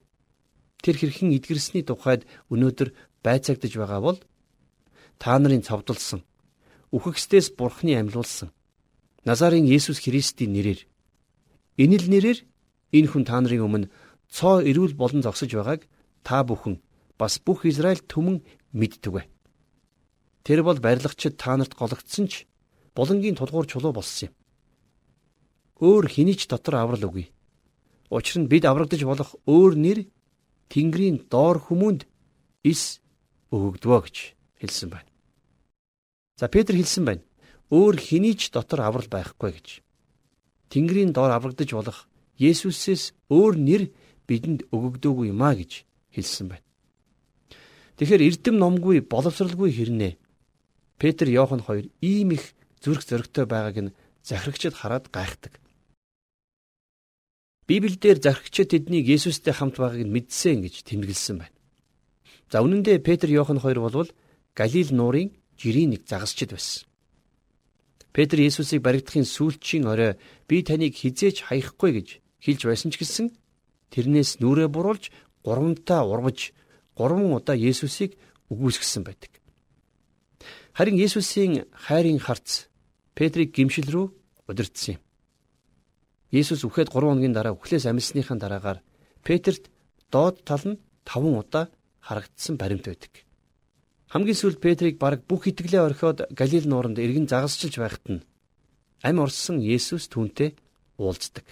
Тэр 0.85 0.95
хэрхэн 1.01 1.33
эдгэрсний 1.33 1.81
тухайд 1.81 2.29
өнөөдөр 2.53 2.93
байцаагдж 3.25 3.73
байгаа 3.81 4.01
бол 4.05 4.17
та 5.17 5.41
нарын 5.41 5.65
цовдлсон 5.65 6.21
үхэгсдээс 6.93 7.57
бурхны 7.57 7.97
амьлуулсан 7.97 8.53
Назарын 9.25 9.69
Есүс 9.69 10.01
Христийн 10.01 10.53
нэрээр. 10.53 10.81
Энэ 11.81 11.97
л 12.01 12.07
нэрээр 12.13 12.39
энэ 12.93 13.09
хүн 13.09 13.25
та 13.25 13.41
нарын 13.41 13.65
өмнө 13.65 13.91
цоо 14.29 14.61
эрүүл 14.61 14.93
болон 14.97 15.25
зогсож 15.25 15.49
байгааг 15.49 15.81
та 16.21 16.45
бүхэн 16.45 16.77
бас 17.17 17.41
бүх 17.41 17.65
Израиль 17.65 18.05
түмэн 18.05 18.45
мэддэг. 18.73 19.25
Тэр 20.45 20.59
бол 20.65 20.77
барилгачид 20.77 21.37
та 21.41 21.53
нарт 21.57 21.73
гологдсон 21.77 22.25
ч 22.29 22.49
булангийн 22.95 23.35
тулгуур 23.35 23.67
чулуу 23.67 23.93
болсон 23.93 24.29
юм. 24.29 24.33
Өөр 25.81 26.05
хэний 26.07 26.37
ч 26.37 26.47
дотор 26.47 26.75
аврал 26.77 27.07
үгүй. 27.09 27.31
Учир 28.11 28.43
нь 28.43 28.51
бид 28.51 28.65
аврагдаж 28.65 29.01
болох 29.07 29.35
өөр 29.47 29.73
нэр 29.79 29.99
Тэнгэрийн 30.71 31.27
доор 31.31 31.57
хүмүүнд 31.59 32.07
ис 32.63 33.01
өгөгдвөө 33.51 33.99
гэж 34.05 34.17
хэлсэн 34.61 34.89
байна. 34.91 35.09
За 36.39 36.47
Петр 36.47 36.75
хэлсэн 36.75 37.03
байна. 37.05 37.23
Өөр 37.71 37.97
хэний 37.97 38.35
ч 38.35 38.51
дотор 38.51 38.83
аврал 38.83 39.07
байхгүй 39.07 39.51
гэж. 39.55 39.67
Тэнгэрийн 40.71 41.11
доор 41.15 41.31
аврагдаж 41.31 41.71
болох 41.71 42.07
Есүсээс 42.41 43.13
өөр 43.29 43.55
нэр 43.57 43.83
бидэнд 44.27 44.67
өгөгдөөгүй 44.73 45.29
юм 45.29 45.41
а 45.43 45.53
гэж 45.55 45.85
хэлсэн 46.15 46.47
байна. 46.51 46.65
Тэгэхээр 47.99 48.25
эрдэм 48.27 48.55
номгүй 48.57 49.05
боловсралгүй 49.05 49.69
хэрнээ 49.75 50.13
Петр 50.97 51.27
Иохан 51.29 51.61
хоёр 51.61 51.85
ийм 52.01 52.33
их 52.33 52.55
зүрх 52.83 53.05
зөрөгтэй 53.05 53.45
байгааг 53.45 53.77
нь 53.81 53.95
захирагчид 54.25 54.73
хараад 54.77 55.07
гайхдаг. 55.13 55.53
Библиэлд 57.69 58.23
зархигчид 58.25 58.73
тэднийг 58.73 59.05
Есүстэй 59.07 59.53
хамт 59.53 59.77
байгааг 59.77 60.03
нь 60.03 60.13
мэдсэн 60.13 60.65
гэж 60.65 60.83
тэмдэглэсэн 60.89 61.37
байна. 61.39 61.57
За 62.51 62.59
үнэн 62.59 62.83
дээр 62.83 62.99
Петр 62.99 63.29
Иохан 63.31 63.61
хоёр 63.61 63.79
болвол 63.79 64.09
Галил 64.57 64.91
нуурын 64.91 65.31
жирийн 65.55 65.95
нэг 65.95 66.03
загасчд 66.09 66.51
байсан. 66.51 66.83
Петр 68.11 68.43
Есүсийг 68.43 68.83
баригдахын 68.83 69.23
сүүлчийн 69.23 69.87
орой 69.87 70.19
би 70.49 70.59
таныг 70.67 70.97
хизээч 70.99 71.47
хаяхгүй 71.47 71.91
гэж 71.95 72.07
хэлж 72.43 72.61
байсан 72.67 72.91
ч 72.91 72.99
гэсэн 72.99 73.31
тэрнээс 73.93 74.43
нүрээ 74.43 74.67
буруулж 74.67 75.07
гурамтаа 75.47 76.03
урвж 76.03 76.51
гурван 76.97 77.31
удаа 77.31 77.55
Есүсийг 77.55 78.19
үгүйсгэсэн 78.51 79.07
байдаг. 79.07 79.31
Харин 80.75 80.99
Есүсийн 80.99 81.71
хайрын 81.71 82.19
харц 82.19 82.67
Петрийг 83.21 83.53
гимшил 83.53 83.85
рүү 83.85 84.05
удирдсан 84.49 84.97
юм. 84.97 85.01
Есүс 86.33 86.65
үхээд 86.65 86.89
3 86.89 87.05
хоногийн 87.05 87.37
дараа 87.37 87.53
үхлээс 87.53 87.85
амьсныхаа 87.85 88.33
дараагаар 88.33 88.81
Петрт 89.21 89.69
доод 90.09 90.41
тал 90.41 90.65
нь 90.65 90.81
5 91.05 91.29
удаа 91.29 91.69
харагдсан 92.01 92.57
баримт 92.57 92.89
байдаг. 92.89 93.13
Хамгийн 94.09 94.33
сүүлд 94.41 94.57
Петрийг 94.57 94.97
бараг 94.97 95.21
бүх 95.29 95.45
итгэлээ 95.45 95.85
орхиод 95.85 96.33
Галил 96.33 96.65
нууранд 96.65 96.97
эргэн 96.97 97.29
загасчилж 97.29 97.77
байхад 97.77 98.05
нь 98.09 98.25
ам 99.05 99.21
орсон 99.21 99.61
Есүс 99.61 100.09
түүнтэй 100.09 100.57
уулздаг. 100.97 101.45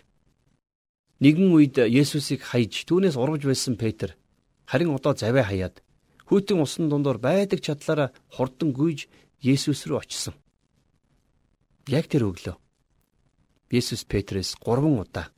Нэгэн 1.22 1.54
үед 1.54 1.78
Есүсийг 1.78 2.50
хайж 2.50 2.90
түүнээс 2.90 3.14
ургаж 3.14 3.46
байсан 3.46 3.78
Петр 3.78 4.18
харин 4.66 4.90
одоо 4.90 5.14
заваа 5.14 5.46
хаяад 5.46 5.86
хүйтэн 6.26 6.66
усан 6.66 6.90
дундор 6.90 7.22
байдаг 7.22 7.62
чадлаараа 7.62 8.10
хурдан 8.34 8.74
гүйж 8.74 9.06
Есүс 9.46 9.86
рүү 9.86 10.02
очсон. 10.02 10.34
Яг 11.89 12.05
тэр 12.05 12.29
өглөө 12.29 12.53
Есүс 13.74 14.05
Петрээс 14.05 14.53
3 14.62 14.86
удаа 14.86 15.34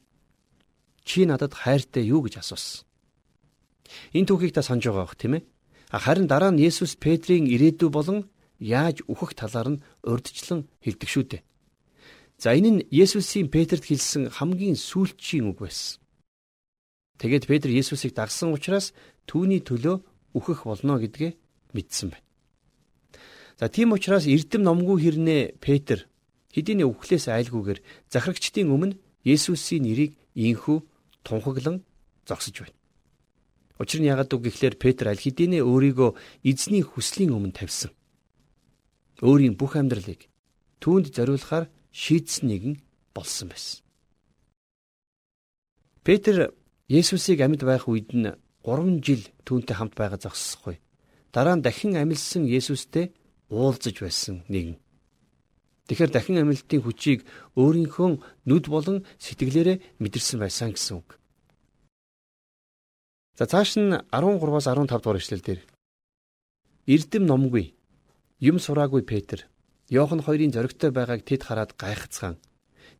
чи 1.08 1.24
надад 1.24 1.55
хайртай 1.55 2.03
юу 2.03 2.27
гэж 2.27 2.43
асуусан. 2.43 2.84
Энэ 4.12 4.27
түүхийг 4.27 4.51
та 4.51 4.60
санаж 4.60 4.91
байгаа 4.91 5.08
бох 5.08 5.15
тийм 5.15 5.39
ээ. 5.39 5.48
Харин 5.96 6.27
дараа 6.27 6.51
нь 6.51 6.60
Есүс 6.60 7.00
Петрийн 7.00 7.48
ирээдүй 7.48 7.88
болон 7.88 8.27
яаж 8.60 9.00
үхэх 9.08 9.31
талаар 9.31 9.79
нь 9.79 9.81
урдчлан 10.03 10.67
хэлдэг 10.84 11.08
шүү 11.08 11.24
дээ. 11.31 11.41
За 12.36 12.51
энэ 12.51 12.70
нь 12.72 12.84
Есүсийн 12.91 13.48
Петрт 13.48 13.88
хэлсэн 13.88 14.36
хамгийн 14.36 14.75
сүүлчийн 14.75 15.55
үг 15.55 15.63
байсан. 15.63 16.03
Тэгээд 17.15 17.48
Петр 17.48 17.72
Есүсийг 17.72 18.12
дагсан 18.12 18.51
учраас 18.51 18.91
түүний 19.24 19.63
төлөө 19.63 20.03
үхэх 20.36 20.67
болно 20.67 21.00
гэдгээ 21.00 21.31
мэдсэн 21.72 22.12
байна. 22.12 22.27
За 23.55 23.72
тийм 23.72 23.96
учраас 23.96 24.27
Эрдэм 24.27 24.67
номгүй 24.67 24.98
хэрнээ 25.00 25.62
Петр 25.63 26.11
хэдийний 26.55 26.88
үхлээс 26.88 27.27
айлгүйгээр 27.31 27.79
захирагчдын 28.12 28.72
өмнө 28.72 29.00
Есүсийн 29.24 29.86
нэрийг 29.86 30.17
инхүү 30.36 30.77
тунхаглан 31.24 31.86
зогсож 32.25 32.55
байна. 32.65 32.77
Учир 33.81 34.01
нь 34.01 34.10
яагаад 34.10 34.34
үг 34.34 34.46
гэхлээр 34.46 34.75
Петр 34.77 35.10
аль 35.10 35.22
хэдийнэ 35.22 35.62
өөрийгөө 35.65 36.13
эзний 36.46 36.84
хүслийн 36.86 37.34
өмнө 37.34 37.58
тавьсан. 37.58 37.91
Өөрийн 39.22 39.58
бүх 39.58 39.77
амьдралыг 39.77 40.29
түүнд 40.81 41.13
зориулахаар 41.13 41.70
шийдсэн 41.93 42.46
нэгэн 42.50 42.75
болсон 43.13 43.50
байсан. 43.50 43.81
Петр 46.05 46.53
Есүсийг 46.89 47.41
амьд 47.41 47.62
байх 47.63 47.86
үед 47.88 48.10
нь 48.13 48.34
3 48.65 49.01
жил 49.05 49.24
түүнтэй 49.46 49.75
хамт 49.77 49.96
байгаа 49.98 50.20
зогссохгүй. 50.22 50.77
Дараа 51.34 51.55
нь 51.55 51.65
дахин 51.65 51.98
амилсан 51.98 52.46
Есүстэй 52.46 53.13
уулзаж 53.50 53.96
байсан 54.01 54.46
нэгэн. 54.50 54.77
Тэгэхээр 55.92 56.12
дахин 56.16 56.40
амилтын 56.40 56.88
хүчийг 56.88 57.28
өөрийнхөө 57.60 58.48
нүд 58.48 58.66
болон 58.72 59.04
сэтгэлээрээ 59.20 60.00
мэдэрсэн 60.00 60.40
байсан 60.40 60.72
гэсэн 60.72 61.04
үг. 61.04 61.20
За 63.36 63.44
цааш 63.44 63.76
нь 63.76 64.00
13-аас 64.08 64.72
15 64.72 64.88
дугаар 64.88 65.20
ишлэл 65.20 65.44
дээр 65.44 65.60
Эрдэм 66.88 67.28
номгүй 67.28 67.76
юм 68.40 68.56
сураагүй 68.64 69.04
Петр 69.04 69.52
Йохан 69.92 70.24
хоёрын 70.24 70.56
зоригтой 70.56 70.96
байгааг 70.96 71.28
тэд 71.28 71.44
хараад 71.44 71.76
гайхацгаан 71.76 72.40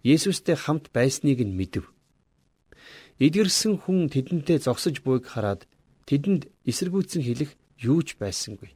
Есүстэй 0.04 0.60
хамт 0.60 0.92
байсныг 0.92 1.40
нь 1.48 1.56
мэдэв. 1.56 1.88
Эдгэрсэн 3.24 3.88
хүн 3.88 4.12
тэдэнтэй 4.12 4.60
зогсож 4.60 5.00
буйг 5.00 5.32
хараад 5.32 5.64
тэдэнд 6.12 6.52
эсэргүүцэн 6.68 7.24
хэлэх 7.24 7.56
юу 7.80 8.04
ч 8.04 8.20
байсангүй. 8.20 8.76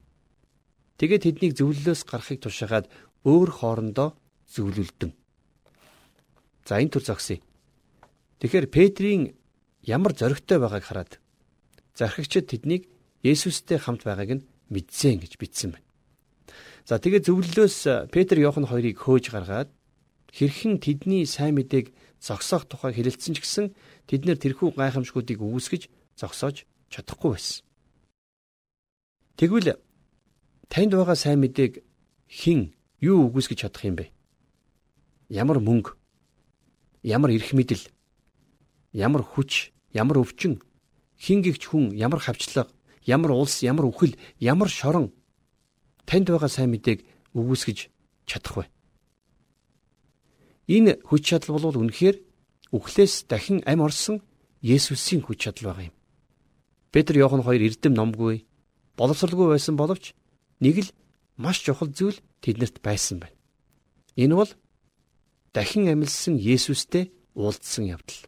Тэгээд 0.95 1.23
тэднийг 1.27 1.53
зөвлөлөөс 1.59 2.07
гарахыг 2.07 2.39
тушаагаад 2.39 2.87
өөр 3.25 3.49
хоорондоо 3.49 4.13
зөвлөлдөн. 4.53 5.11
За 6.65 6.79
энэ 6.79 6.93
төр 6.93 7.03
зогсъё. 7.03 7.41
Тэгэхээр 8.39 8.67
Петрийн 8.69 9.33
ямар 9.81 10.13
зоригтой 10.13 10.61
байгааг 10.61 10.85
хараад 10.85 11.11
зархигчид 11.97 12.49
тэднийг 12.49 12.85
Есүстэй 13.25 13.81
хамт 13.81 14.05
байгааг 14.05 14.31
нь 14.37 14.45
мэдсэн 14.69 15.17
гэж 15.21 15.41
бичсэн 15.41 15.73
байна. 15.73 15.89
За 16.85 17.01
тэгээд 17.01 17.25
зөвлөлөөс 17.25 17.77
э, 17.89 17.93
Петр 18.13 18.37
Иохан 18.37 18.69
хоёрыг 18.69 19.01
хөөж 19.01 19.33
гаргаад 19.33 19.73
хэрхэн 20.29 20.77
тэдний 20.77 21.25
сайн 21.25 21.57
мэдээг 21.57 21.89
зогсоох 22.21 22.69
тухай 22.69 22.93
хэлэлцсэн 22.93 23.33
ч 23.33 23.41
гэсэн 23.41 23.65
тэд 24.05 24.29
нэр 24.29 24.37
тэрхүү 24.37 24.77
гайхамшгуудыг 24.77 25.41
үүсгэж 25.41 25.89
зогсоож 26.13 26.69
чадахгүй 26.93 27.31
байсан. 27.33 27.65
Тэгвэл 29.39 29.81
танд 30.69 30.91
байгаа 30.93 31.17
сайн 31.17 31.41
мэдээг 31.41 31.81
хэн 32.29 32.74
юу 33.01 33.27
үгүйсгэж 33.29 33.59
чадах 33.65 33.83
юм 33.85 33.95
бэ? 33.95 34.11
Ямар 35.29 35.59
мөнгө? 35.59 35.95
Ямар 37.03 37.31
эрх 37.31 37.53
мэдэл? 37.53 37.89
Ямар 38.93 39.23
хүч? 39.23 39.71
Ямар 39.91 40.21
өвчин? 40.21 40.61
хин 41.19 41.41
гихч 41.41 41.67
хүн 41.67 41.95
ямар 41.95 42.19
хавчлага, 42.19 42.69
ямар 43.05 43.31
улс, 43.31 43.63
ямар 43.63 43.85
үхэл, 43.85 44.15
ямар 44.39 44.69
шорон 44.69 45.11
танд 46.05 46.29
байгаа 46.29 46.49
сайн 46.49 46.71
мэдээг 46.71 47.05
өгөөсгөж 47.33 47.89
чадах 48.25 48.55
вэ? 48.57 48.65
Энэ 50.67 50.99
хүч 51.07 51.23
чадал 51.23 51.55
бол 51.55 51.77
үнэхээр 51.77 52.19
үхлээс 52.71 53.25
дахин 53.29 53.63
ам 53.65 53.81
орсон 53.81 54.21
Есүсийн 54.61 55.21
хүч 55.21 55.45
чадал 55.45 55.71
байгаа 55.71 55.89
юм. 55.89 55.95
Петр 56.91 57.17
Иохан 57.17 57.43
хоёр 57.43 57.61
эрдэм 57.61 57.93
номгүй 57.93 58.45
боловсралгүй 58.97 59.53
байсан 59.55 59.75
боловч 59.77 60.13
нэг 60.59 60.81
л 60.81 60.89
маш 61.37 61.63
чухал 61.63 61.89
зүйл 61.91 62.19
тэднэрт 62.41 62.81
байсан 62.81 63.19
байна. 63.19 63.35
Энэ 64.15 64.35
бол 64.35 64.51
дахин 65.53 65.87
амилсан 65.87 66.35
Есүстэй 66.39 67.11
уулзсан 67.35 67.85
явдал. 67.95 68.21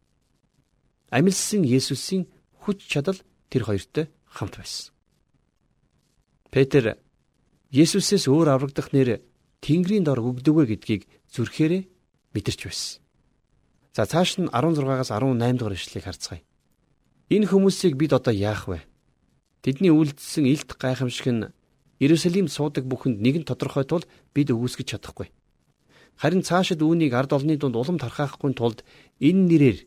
Амилсан 1.09 1.63
Есүсийн 1.63 2.27
хүч 2.63 2.83
чадал 2.91 3.19
тэр 3.49 3.63
хоёртой 3.63 4.11
хамт 4.27 4.59
байсан. 4.59 4.91
Петр 6.51 6.99
Есүсээс 7.71 8.27
өөр 8.27 8.47
аврагдах 8.51 8.91
нэр 8.91 9.23
Тэнгэрийн 9.63 10.03
дор 10.03 10.19
өгдөг 10.19 10.67
гэдгийг 10.67 11.03
зүрхээрээ 11.31 11.83
мэдэрч 12.35 12.61
байсан. 12.67 13.01
За 13.95 14.05
цааш 14.05 14.37
нь 14.37 14.51
16-аас 14.51 15.09
18 15.09 15.57
дугаар 15.57 15.75
ишлэгийг 15.75 16.05
харцгаая. 16.05 16.43
Энэ 17.33 17.49
хүмүүсийг 17.49 17.97
бид 17.97 18.13
одоо 18.13 18.31
яах 18.31 18.69
вэ? 18.69 18.85
Тэдний 19.65 19.91
үлдсэн 19.91 20.45
илт 20.47 20.69
гайхамшиг 20.77 21.27
нь 21.33 21.49
Иерусалимд 21.99 22.53
суудаг 22.53 22.85
бүхэнд 22.85 23.17
нэгэн 23.25 23.45
тодорхой 23.49 23.85
тул 23.85 24.05
бид 24.33 24.53
өгөөсгөж 24.53 24.87
чадахгүй. 24.93 25.33
Харин 26.21 26.45
цаашид 26.45 26.81
үүнийг 26.81 27.13
ард 27.13 27.33
олны 27.33 27.57
дунд 27.57 27.73
улам 27.77 27.97
тархаахгүй 27.97 28.53
тулд 28.53 28.85
энэ 29.17 29.43
нэрээр 29.49 29.77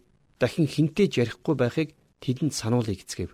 дахин 0.43 0.67
хинтээж 0.67 1.23
ярихгүй 1.23 1.55
байхыг 1.55 1.89
тэдэнд 2.19 2.55
сануулъя 2.55 2.99
гэцгээв. 2.99 3.31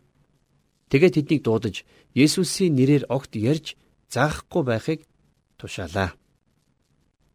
Тэгээд 0.92 1.16
тэднийг 1.16 1.42
дуудаж 1.44 1.84
Есүсийн 2.12 2.76
нэрээр 2.76 3.08
огт 3.08 3.32
ярьж 3.36 3.76
заахгүй 4.12 4.62
байхыг 4.64 5.00
тушаалаа. 5.56 6.12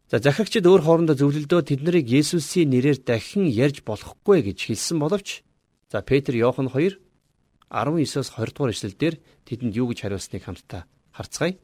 За 0.09 0.17
захирагчид 0.21 0.65
өөр 0.65 0.81
хоорондоо 0.85 1.17
зөвлөлдөө 1.17 1.61
тэд 1.65 1.81
нарыг 1.81 2.05
Есүсийн 2.05 2.69
нэрээр 2.69 3.01
дахин 3.01 3.49
ярьж 3.49 3.81
болохгүй 3.81 4.45
гэж 4.45 4.59
хэлсэн 4.69 4.97
боловч 5.01 5.41
за 5.89 6.01
Петр 6.01 6.37
Иохан 6.37 6.69
хоёр 6.69 7.01
19-оос 7.69 8.35
20 8.35 8.55
дугаар 8.55 8.73
эшлэлдэр 8.75 9.15
тэдэнд 9.47 9.73
юу 9.77 9.87
гэж 9.89 9.99
хариулсныг 10.03 10.43
хамтдаа 10.43 10.83
харцгаая. 11.15 11.59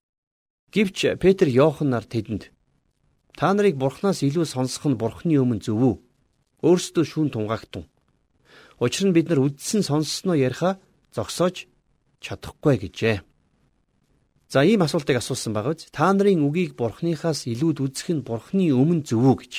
Гэвч 0.74 1.18
Петр 1.20 1.48
Иохан 1.48 1.90
нар 1.92 2.04
тэдэнд 2.04 2.52
та 3.38 3.54
нарыг 3.54 3.78
бурхнаас 3.78 4.26
илүү 4.26 4.46
сонсох 4.50 4.86
нь 4.90 5.00
бурхны 5.00 5.38
өмнө 5.38 5.62
зөв 5.62 5.78
үү? 5.78 5.96
Өөрсдөө 6.66 7.06
шүүн 7.06 7.30
тунгаагтун. 7.32 7.86
Учир 8.82 9.06
нь 9.08 9.16
бид 9.16 9.30
нар 9.30 9.46
үдсэн 9.46 9.86
сонссноо 9.86 10.34
яриха 10.34 10.82
зогсоож 11.14 11.70
чадахгүй 12.20 12.76
гэжээ. 12.82 13.22
За 14.50 14.66
ийм 14.66 14.82
асуултыг 14.82 15.22
асуусан 15.22 15.54
байгаа 15.54 15.78
биз? 15.78 15.86
Та 15.94 16.10
нарын 16.10 16.42
үгийг 16.42 16.74
бурхныхаас 16.74 17.46
илүүд 17.46 17.78
үзэх 17.84 18.10
нь 18.16 18.26
бурхны 18.26 18.74
өмнө 18.74 19.06
зөв 19.06 19.22
үү 19.22 19.36
гэж. 19.38 19.54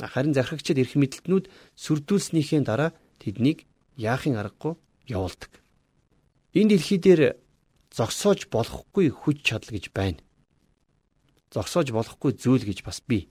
Харин 0.00 0.34
захирагчид 0.34 0.80
эрх 0.80 0.96
мэдэлтнүүд 0.96 1.44
сүрдүүлснийхээ 1.76 2.62
дараа 2.64 2.96
тэднийг 3.20 3.68
яахын 3.98 4.38
аргагүй 4.40 4.74
явуулдаг. 5.10 5.50
Энэ 6.54 6.78
дэлхий 6.78 6.98
дээр 6.98 7.41
зогсоож 7.92 8.48
болохгүй 8.48 9.12
хүч 9.12 9.44
чадал 9.44 9.70
гэж 9.76 9.92
байна. 9.92 10.20
Зогсоож 11.52 11.92
болохгүй 11.92 12.32
зүйл 12.40 12.64
гэж 12.64 12.82
бас 12.82 13.04
бий. 13.04 13.28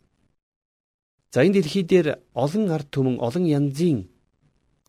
За 1.34 1.42
энэ 1.42 1.62
дэлхий 1.62 1.84
дээр 1.84 2.22
олон 2.38 2.70
ард 2.70 2.94
түмэн 2.94 3.18
олон 3.18 3.46
янзын 3.50 4.06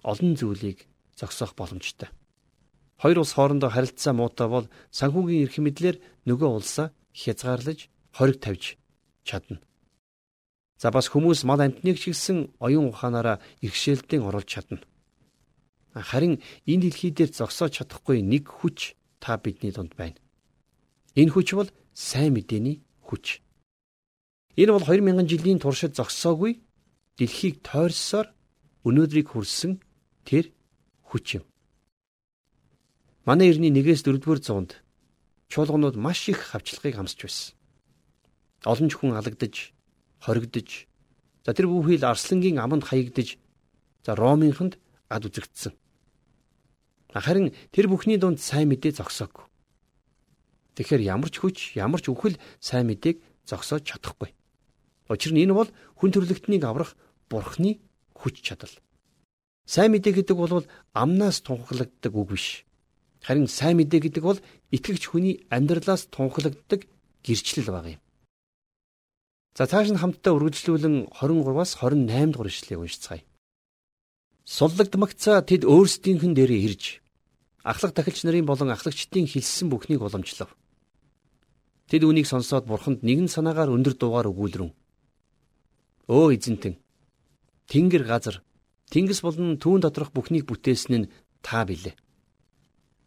олон 0.05 0.37
зүйлийг 0.37 0.85
зогсоох 1.17 1.57
боломжтой. 1.57 2.12
Хоёр 3.00 3.25
улс 3.25 3.33
хоорондоо 3.35 3.71
харилцаа 3.73 4.12
муутай 4.12 4.49
бол 4.49 4.67
санхүүгийн 4.91 5.45
эрх 5.47 5.57
мэдлэр 5.59 5.97
нөгөө 6.29 6.50
улсаа 6.52 6.93
хязгаарлаж 7.14 7.88
хориг 8.12 8.38
тавьж 8.45 8.76
чадна. 9.25 9.59
За 10.79 10.91
бас 10.91 11.09
хүмүүс 11.09 11.47
мал 11.47 11.62
амтныг 11.62 11.97
чигсэн 11.99 12.50
оюун 12.59 12.91
ухаанаараа 12.91 13.38
иргэшээлтэн 13.62 14.23
оруулж 14.26 14.49
чадна. 14.50 14.83
Харин 15.95 16.43
энэ 16.67 16.83
дэлхий 16.91 17.11
дээр 17.14 17.31
зогсоож 17.31 17.79
чадахгүй 17.79 18.23
нэг 18.23 18.50
хүч 18.50 18.99
та 19.23 19.38
бидний 19.38 19.71
дунд 19.71 19.95
байна. 19.95 20.19
Энэ 21.14 21.31
хүч 21.31 21.55
бол 21.55 21.71
сайн 21.95 22.35
мэдээний 22.35 22.83
хүч. 23.07 23.38
Энэ 24.59 24.75
бол 24.75 24.83
2000 24.83 25.31
жилийн 25.31 25.62
туршид 25.62 25.95
зогсоогүй 25.95 26.59
дэлхийг 27.17 27.62
тойрсоор 27.62 28.35
өнөөдрийг 28.83 29.31
хүрсэн 29.31 29.79
тэр 30.26 30.50
хүч 31.07 31.38
юм. 31.38 31.45
Манай 33.23 33.55
эртний 33.55 33.71
1-ээс 33.71 34.02
4-р 34.02 34.41
зуунд 34.43 34.83
чуулганууд 35.52 35.95
маш 35.95 36.26
их 36.33 36.41
хавчлагыг 36.50 36.97
хамсч 36.99 37.19
байсан. 37.23 37.55
Олон 38.64 38.88
ч 38.91 38.99
хүн 38.99 39.14
алагдаж, 39.14 39.71
хоригдож, 40.25 40.88
за 41.45 41.50
тэр 41.55 41.71
бүхий 41.71 42.00
л 42.00 42.09
арслангийн 42.09 42.59
аманд 42.59 42.88
хаягдж, 42.88 43.38
за 44.02 44.12
Ромынханд 44.17 44.81
ад 45.12 45.23
үзэгдсэн. 45.29 45.76
Харин 47.12 47.52
тэр 47.73 47.92
бүхний 47.92 48.16
дунд 48.16 48.40
сайн 48.40 48.73
мэдээ 48.73 48.97
зогсоогүй. 48.97 49.45
Тэгэхээр 50.81 51.02
ямар 51.04 51.28
ч 51.28 51.45
хүч, 51.45 51.76
ямар 51.76 52.00
ч 52.00 52.09
үхэл 52.09 52.40
сайн 52.57 52.88
мэдээг 52.88 53.21
зогсоож 53.45 53.85
чадахгүй. 53.85 54.33
Учир 55.12 55.37
нь 55.37 55.45
энэ 55.45 55.52
бол 55.52 55.69
хүн 56.00 56.11
төрлөختнийг 56.16 56.64
аврах 56.64 56.97
бурхны 57.28 57.85
хүч 58.16 58.40
чадал. 58.40 58.73
Сайн 59.69 59.92
мэдээ 59.92 60.25
гэдэг 60.25 60.37
бол 60.37 60.64
амнаас 60.97 61.45
тунхаглагддаг 61.45 62.12
үг 62.16 62.33
биш. 62.33 62.64
Харин 63.21 63.45
сайн 63.47 63.76
мэдээ 63.76 64.09
гэдэг 64.09 64.25
бол 64.25 64.40
итгэгч 64.73 65.12
хүний 65.12 65.45
амьдралаас 65.52 66.09
тунхаглагддаг 66.09 66.88
гэрчлэл 67.21 67.69
баг 67.69 68.00
юм. 68.00 68.02
За 69.52 69.69
цааш 69.69 69.92
нь 69.92 70.00
хамтдаа 70.00 70.33
үргэлжлүүлэн 70.33 71.12
23-аас 71.12 71.76
28 71.76 72.33
дугаар 72.33 72.49
ишлэгийг 72.49 72.81
уншицгаая. 72.81 73.23
Суллагдмагцаа 74.49 75.45
тэд 75.45 75.69
өөрсдийнхэн 75.69 76.33
дээрээ 76.33 76.61
ирж 76.73 77.01
ахлах 77.62 77.92
тахилч 77.95 78.23
нарын 78.25 78.47
болон 78.47 78.71
ахлагчдын 78.75 79.26
хэлсэн 79.26 79.71
бүхнийг 79.71 80.02
уламжлав. 80.02 80.50
Тэд 81.88 82.02
үнийг 82.04 82.26
сонсоод 82.26 82.66
бурханд 82.66 83.02
нэгэн 83.07 83.28
санаагаар 83.31 83.71
өндөр 83.75 83.95
дуугаар 83.99 84.31
өгүүлрэн. 84.31 84.71
Өө 86.11 86.26
эзэнтэн. 86.37 86.75
Тэнгэр 87.71 88.04
газар, 88.04 88.42
тэнгис 88.90 89.23
болон 89.23 89.59
түүн 89.62 89.81
доторх 89.83 90.11
бүхнийг 90.12 90.45
бүтээсэн 90.47 91.07
нь 91.07 91.11
та 91.42 91.64
билээ. 91.69 91.95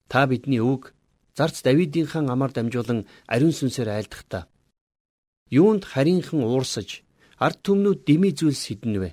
Та 0.07 0.27
бидний 0.29 0.62
өвөг 0.62 0.93
зарц 1.35 1.62
Давидын 1.65 2.07
хаан 2.07 2.29
амар 2.29 2.51
дамжуулан 2.53 3.03
ариун 3.27 3.51
сүнсээр 3.55 3.89
айлдахдаа 3.91 4.47
юунд 5.50 5.83
харийнхан 5.85 6.41
уурсаж 6.41 7.03
ард 7.38 7.59
түмнүүд 7.65 8.00
дими 8.07 8.31
зүйлс 8.31 8.63
хідэн 8.65 8.95
вэ? 9.01 9.09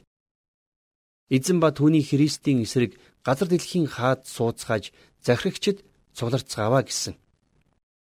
Эзэн 1.28 1.61
ба 1.61 1.72
түүний 1.72 2.04
Христийн 2.04 2.62
эсрэг 2.64 2.96
газар 3.26 3.48
дэлхийн 3.48 3.86
хаад 3.86 4.26
сууцгааж 4.26 4.92
захирагчд 5.26 5.82
цугларцгааваа 6.16 6.82
гэсэн. 6.84 7.14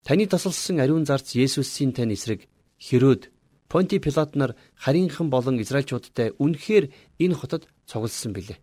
Таны 0.04 0.26
тасалсан 0.28 0.80
ариун 0.84 1.06
зарц 1.06 1.36
Есүсийн 1.36 1.94
тань 1.94 2.14
эсрэг 2.14 2.50
Херод, 2.78 3.32
Понти 3.70 3.98
Пилат 4.00 4.36
нар 4.36 4.56
харийнхан 4.76 5.30
болон 5.30 5.62
Израильчуудтай 5.62 6.36
үнэхээр 6.44 6.92
энэ 7.24 7.36
хотод 7.40 7.64
цугласан 7.88 8.34
билээ. 8.34 8.60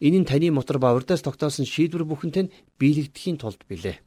Энэ 0.00 0.18
нь 0.22 0.28
таны 0.30 0.48
мотор 0.50 0.78
ба 0.78 0.94
урдаас 0.96 1.22
тогтоосон 1.22 1.66
шийдвэр 1.66 2.04
бүхэнтэй 2.08 2.42
нь 2.46 2.52
биелэгдэхийн 2.78 3.36
тулд 3.38 3.60
билээ. 3.68 3.98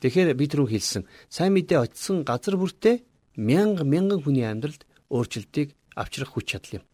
Тэгэхээр 0.00 0.34
бид 0.38 0.52
рүү 0.54 0.68
хэлсэн 0.72 1.02
сайн 1.28 1.52
мэдээ 1.54 1.78
очисон 1.84 2.24
газар 2.24 2.56
бүртээ 2.56 3.02
мянга 3.36 3.84
мянган 3.84 4.22
хүний 4.22 4.46
амьдралд 4.46 4.86
өөрчлөлтийг 5.10 5.74
авчрах 5.96 6.32
хүч 6.32 6.46
чадал 6.54 6.80
юм. 6.80 6.84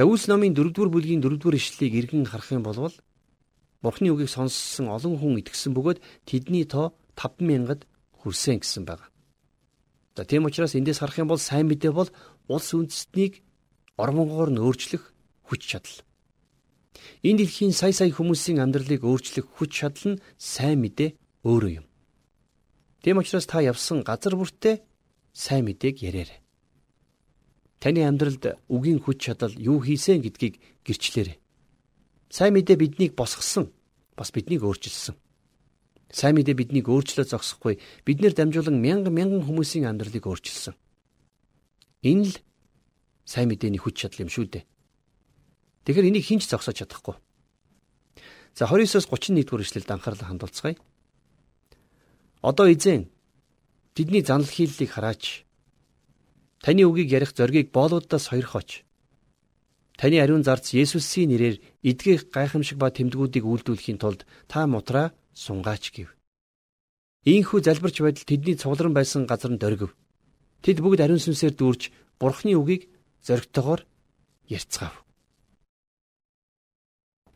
За 0.00 0.06
Үлс 0.08 0.30
номын 0.32 0.54
4-р 0.56 0.88
бүлгийн 0.88 1.20
4-р 1.20 1.60
ишлэлийг 1.60 1.92
эргэн 2.08 2.24
харах 2.24 2.48
юм 2.56 2.64
бол 2.64 2.88
Бурхны 3.84 4.08
үгийг 4.08 4.32
сонссон 4.32 4.88
олон 4.88 5.20
хүн 5.20 5.44
итгэсэн 5.44 5.76
бөгөөд 5.76 6.00
тэдний 6.24 6.64
тоо 6.64 6.96
50000-д 7.20 7.84
хүрсэн 8.24 8.64
гэсэн 8.64 8.88
байна. 8.88 9.04
За 10.16 10.24
тийм 10.24 10.48
учраас 10.48 10.72
эндээс 10.72 11.04
харах 11.04 11.20
юм 11.20 11.28
бол 11.28 11.36
сайн 11.36 11.68
мэдээ 11.68 11.92
бол 11.92 12.08
улс 12.48 12.72
үндэстнийг 12.72 13.44
ормонгоор 14.00 14.48
нь 14.56 14.64
өөрчлөх 14.64 15.04
хүч 15.52 15.68
чадал. 15.68 16.00
Энэ 17.20 17.44
дэлхийн 17.44 17.76
сая 17.76 17.92
сая 17.92 18.08
хүмүүсийн 18.08 18.56
амьдралыг 18.56 19.04
өөрчлөх 19.04 19.52
хүч 19.52 19.84
чадал 19.84 20.16
нь 20.16 20.20
сайн 20.40 20.80
мэдээ 20.80 21.12
өөрөө 21.44 21.84
юм. 21.84 21.86
Тийм 23.04 23.20
учраас 23.20 23.44
та 23.44 23.60
явсан 23.60 24.00
газар 24.00 24.32
бүртээ 24.32 24.80
сайн 25.36 25.68
мэдээг 25.68 26.00
яриарай. 26.00 26.39
Таны 27.80 28.04
амьдралд 28.04 28.60
үгийн 28.68 29.00
хүч 29.00 29.18
чадал 29.24 29.56
юу 29.56 29.80
хийсэн 29.80 30.20
гэдгийг 30.20 30.60
гэрчлээрэй. 30.84 31.40
Сайн 32.28 32.52
мэдээ 32.54 32.76
биднийг 32.76 33.16
босгосон, 33.16 33.72
бас 34.14 34.28
биднийг 34.30 34.60
өөрчилсөн. 34.60 35.16
Сайн 36.12 36.36
мэдээ 36.36 36.54
биднийг 36.54 36.86
өөрчлөө 36.92 37.24
зогсохгүй, 37.24 37.80
биднэр 38.04 38.36
дамжуулан 38.36 38.76
мянган 38.76 39.16
мянган 39.16 39.42
хүмүүсийн 39.48 39.88
амьдралыг 39.88 40.28
өөрчилсөн. 40.28 40.76
Энэ 42.04 42.28
л 42.28 42.36
сайн 43.24 43.48
мэдээний 43.48 43.80
хүч 43.80 43.96
чадал 43.96 44.28
юм 44.28 44.30
шүү 44.30 44.46
дээ. 44.52 44.64
Тэгэхээр 45.88 46.08
энийг 46.12 46.26
хинч 46.28 46.44
зогсоож 46.52 46.76
чадахгүй. 46.84 47.16
За 48.54 48.68
29-оос 48.68 49.08
31-р 49.08 49.64
эшлэлд 49.64 49.90
анхаарлаа 49.90 50.28
хандуулцгаая. 50.28 50.76
Одоо 52.42 52.66
эзэн 52.68 53.08
тэдний 53.94 54.20
занал 54.26 54.48
хийллийг 54.48 54.90
хараач. 54.90 55.46
Таны 56.60 56.84
үгийг 56.84 57.08
ярих 57.08 57.32
зоргийг 57.32 57.72
боолуудаас 57.72 58.28
сойрхооч. 58.28 58.84
Таны 59.96 60.20
ариун 60.20 60.44
зарц 60.44 60.72
Есүсийн 60.76 61.32
нэрээр 61.32 61.56
эдгэх 61.84 62.28
гайхамшиг 62.28 62.76
ба 62.76 62.92
тэмдгүүдийг 62.92 63.44
үйлдүүлэхийн 63.44 64.00
тулд 64.00 64.28
та 64.48 64.68
мутраа 64.68 65.12
сунгаач 65.32 65.92
гэв. 65.92 66.08
Ийхүү 67.24 67.60
залбирч 67.64 68.00
байдал 68.00 68.28
тэдний 68.28 68.56
цугларн 68.56 68.96
байсан 68.96 69.24
газар 69.28 69.52
нь 69.52 69.60
дөргив. 69.60 69.92
Тэд 70.64 70.80
бүгд 70.80 71.00
ариун 71.04 71.20
сүнсээр 71.20 71.56
дүүрч 71.56 71.92
Бурхны 72.20 72.52
үгийг 72.56 72.88
зоригтойгоор 73.24 73.84
ярьцгаав. 74.48 75.04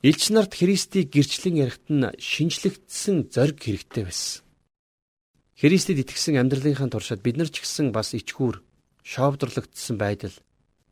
Илч 0.04 0.28
нарт 0.28 0.52
Христийг 0.52 1.08
гэрчлэн 1.12 1.56
ярихт 1.64 1.88
нь 1.88 2.12
шинжлэгдсэн 2.20 3.32
зориг 3.32 3.56
хэрэгтэй 3.64 4.04
байсан. 4.04 4.44
Христэд 5.56 6.04
итгэсэн 6.04 6.36
амьдралынхаа 6.36 6.92
туршид 6.92 7.24
бид 7.24 7.40
нар 7.40 7.48
ч 7.48 7.64
гэсэн 7.64 7.88
бас 7.88 8.12
ичгүүр, 8.12 8.60
шоовдрлогдсон 9.04 9.96
байдал, 10.00 10.34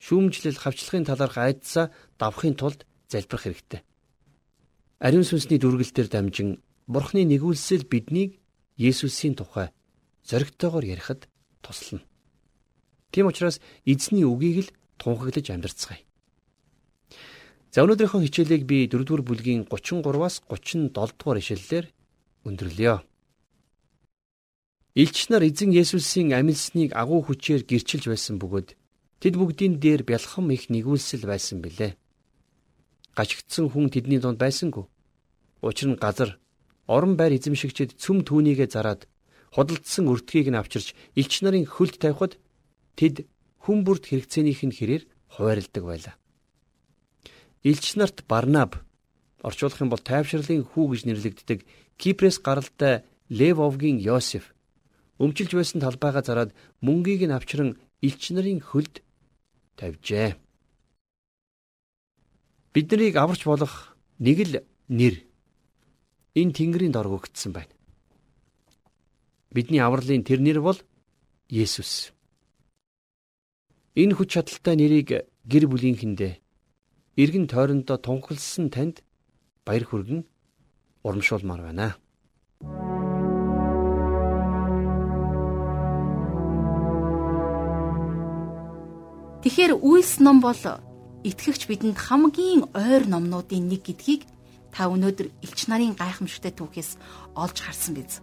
шүүмжлэл 0.05 0.61
хавчлагын 0.61 1.09
талаарх 1.09 1.37
айдсаа 1.41 1.91
давхын 2.21 2.55
тулд 2.55 2.85
залбирах 3.09 3.45
хэрэгтэй. 3.49 3.81
Ариун 5.01 5.27
сүнсний 5.27 5.59
дүргэлтээр 5.59 6.09
дамжин 6.13 6.63
Бурхны 6.87 7.25
нэгүүлсэл 7.25 7.89
биднийг 7.89 8.39
Есүсийн 8.77 9.35
тухай 9.35 9.73
зоригтойгоор 10.29 10.85
ярихад 10.85 11.29
туслана. 11.63 12.05
Тийм 13.11 13.27
учраас 13.27 13.61
эзний 13.85 14.25
үгийг 14.25 14.69
л 14.69 14.73
тунхаглаж 14.99 15.47
амьдарцгаая. 15.51 16.01
За 17.73 17.85
өнөөдрийнхөө 17.85 18.21
хичээлийг 18.29 18.63
би 18.69 18.85
4-р 18.89 19.23
бүлгийн 19.25 19.65
33-аас 19.65 20.45
37 20.49 20.93
дугаар 20.93 21.41
ишлэлээр 21.41 21.87
өндөрлөё. 22.45 22.97
Илч 24.95 25.29
нар 25.31 25.43
эзэн 25.49 25.73
Есүсийн 25.73 26.37
амилсныг 26.37 26.93
агуу 26.93 27.25
хүчээр 27.25 27.65
гэрчилж 27.65 28.13
байсан 28.13 28.37
бөгөөд 28.37 28.77
Тэд 29.23 29.39
бүгдийн 29.39 29.79
дээр 29.79 30.03
бялхам 30.03 30.51
их 30.51 30.67
нэгүүлсэл 30.67 31.31
байсан 31.31 31.63
билээ. 31.63 31.95
Гачигдсан 33.15 33.71
хүн 33.71 33.87
тэдний 33.87 34.19
дунд 34.19 34.43
байсангүй. 34.43 34.91
Учир 35.63 35.95
нь 35.95 36.03
газар 36.03 36.43
орон 36.91 37.15
байр 37.15 37.39
эзэмшигчид 37.39 37.95
цөм 38.03 38.27
түүнийгэ 38.27 38.67
зараад 38.67 39.07
худалдсан 39.55 40.11
өртгийг 40.11 40.51
нь 40.51 40.59
авчирч 40.59 40.99
элч 41.15 41.33
нарын 41.39 41.71
хөлд 41.71 42.03
тавихад 42.03 42.35
тэд 42.99 43.31
хүн 43.63 43.87
бүрт 43.87 44.11
хэрэгцээнийх 44.11 44.67
нь 44.67 44.75
хэрээр 44.75 45.07
хуваарилдаг 45.39 45.85
байлаа. 45.87 46.15
Илч 47.63 47.95
нарт 47.95 48.27
Барнаб 48.27 48.83
орчуулах 49.47 49.79
юм 49.87 49.91
бол 49.95 50.03
тайвшрлын 50.03 50.67
хүү 50.67 50.85
гэж 50.91 51.01
нэрлэгддэг 51.07 51.59
Кипрээс 51.95 52.43
гаралтай 52.43 53.07
Левовгийн 53.31 54.03
Йосеф 54.03 54.51
өмчилж 55.23 55.53
байсан 55.55 55.79
талбайгаа 55.79 56.25
зараад 56.27 56.51
мөнгийг 56.83 57.23
нь 57.27 57.37
авчран 57.37 57.79
элч 58.03 58.23
нарын 58.35 58.59
хөлд 58.59 59.07
тавьжээ. 59.79 60.35
Биднийг 62.75 63.15
аварч 63.17 63.43
болох 63.47 63.95
нэг 64.19 64.39
л 64.43 64.55
нэр 64.99 65.15
энэ 66.35 66.55
Тэнгэрийн 66.57 66.95
дор 66.95 67.07
өгөгдсөн 67.07 67.53
байна. 67.55 67.75
Бидний 69.55 69.79
авралын 69.85 70.27
тэр 70.27 70.41
нэр 70.43 70.59
бол 70.65 70.79
Есүс. 71.53 72.11
Энэ 73.95 74.17
хүч 74.17 74.29
чадалтай 74.35 74.75
нэрийг 74.81 75.29
гэр 75.45 75.65
бүлийнхэндээ 75.69 76.41
эргэн 77.21 77.47
тойрондоо 77.47 78.01
тунхагласан 78.01 78.73
танд 78.73 79.05
баяр 79.69 79.85
хүргэн 79.85 80.25
урамшуулмаар 81.05 81.63
байна. 81.69 82.02
Тэгэхээр 89.43 89.83
үйлс 89.83 90.23
ном 90.23 90.39
бол 90.39 90.55
итгэгч 91.27 91.67
бидэнд 91.67 91.99
хамгийн 91.99 92.71
ойр 92.79 93.11
номнуудын 93.11 93.67
нэг 93.67 93.83
гэдгийг 93.91 94.23
та 94.71 94.87
өнөөдөр 94.87 95.35
элч 95.43 95.67
нарын 95.67 95.99
гайхамшигтай 95.99 96.55
түүхээс 96.55 96.95
олж 97.35 97.57
харсан 97.59 97.99
биз. 97.99 98.23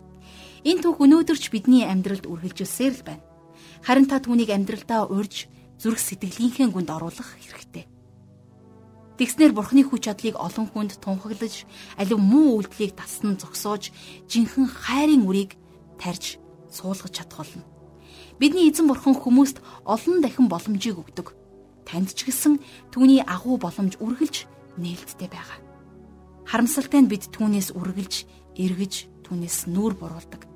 Энэ 0.63 0.79
түүх 0.79 1.03
өнөөдөрч 1.03 1.51
бидний 1.51 1.83
амьдралд 1.83 2.23
үргэлжилсээр 2.23 2.93
л 2.95 3.03
байна. 3.03 3.27
Харин 3.83 4.07
та 4.07 4.23
түүнийг 4.23 4.47
амьдралдаа 4.47 5.11
урьж 5.11 5.51
зүрх 5.75 5.99
сэтгэлийнхээ 5.99 6.71
гүнд 6.71 6.87
оруулах 6.87 7.35
хэрэгтэй. 7.35 7.83
Тэгснэр 9.19 9.51
бурхны 9.51 9.83
хүч 9.83 10.07
чадлыг 10.07 10.39
олон 10.39 10.71
хүнд 10.71 11.03
тунхаглаж, 11.03 11.67
алив 11.99 12.15
муу 12.15 12.63
үйлдэлийг 12.63 12.95
тасн 12.95 13.35
зогсоож, 13.35 13.91
жинхэнэ 14.31 14.71
хайрын 14.71 15.27
үрийг 15.27 15.59
тарьж 15.99 16.39
суулгаж 16.71 17.11
чадах 17.11 17.43
болно. 17.43 17.78
Бидний 18.39 18.71
эзэн 18.71 18.87
бурхан 18.87 19.15
хүмүүст 19.19 19.59
олон 19.83 20.23
дахин 20.23 20.47
боломжийг 20.47 20.95
өгдөг. 20.95 21.35
Танд 21.83 22.15
ч 22.15 22.23
гэсэн 22.23 22.63
түүний 22.95 23.19
агуу 23.21 23.59
боломж 23.59 23.99
үргэлж 23.99 24.47
нээлттэй 24.79 25.27
байгаа. 25.27 25.59
Харамсалтай 26.47 27.03
нь 27.03 27.11
бид 27.11 27.27
түүнээс 27.35 27.75
үргэлж 27.75 28.15
эргэж 28.55 28.93
түүнээс 29.27 29.67
нүүр 29.67 29.93
буруулдаг. 29.99 30.47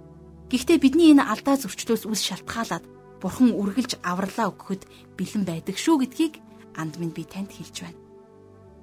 Гэхдээ 0.47 0.77
бидний 0.79 1.11
энэ 1.11 1.27
алдаа 1.27 1.59
зөрчлөөс 1.59 2.07
үс 2.07 2.21
шалтгаалаад 2.23 2.85
Бурхан 3.23 3.55
үргэлж 3.55 4.03
авралаа 4.03 4.51
өгөхөд 4.51 4.83
бэлэн 5.15 5.43
байдаг 5.47 5.79
шүү 5.79 6.03
гэдгийг 6.03 6.43
анд 6.75 6.99
минь 6.99 7.15
би 7.15 7.23
танд 7.23 7.55
хэлж 7.55 7.87
байна. 7.87 7.99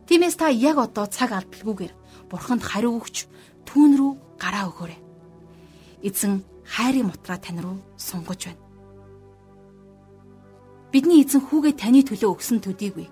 Тиймээс 0.08 0.36
та 0.40 0.48
яг 0.48 0.80
одоо 0.80 1.06
цаг 1.06 1.36
алдалгүйгээр 1.36 1.92
Бурханд 2.32 2.64
хариу 2.64 2.96
өгч 2.98 3.28
түүн 3.68 4.00
рүү 4.00 4.12
гараа 4.40 4.72
өгөөрэй. 4.72 5.00
Эзэн 6.08 6.42
хайрын 6.64 7.12
мутраа 7.12 7.38
тань 7.38 7.60
руу 7.60 7.78
сунгаж 7.94 8.48
байна. 8.48 8.69
Бидний 10.90 11.22
эзэн 11.22 11.46
хүүгээ 11.46 11.74
таны 11.79 12.03
төлөө 12.03 12.31
өгсөн 12.35 12.59
төдийгүй. 12.62 13.07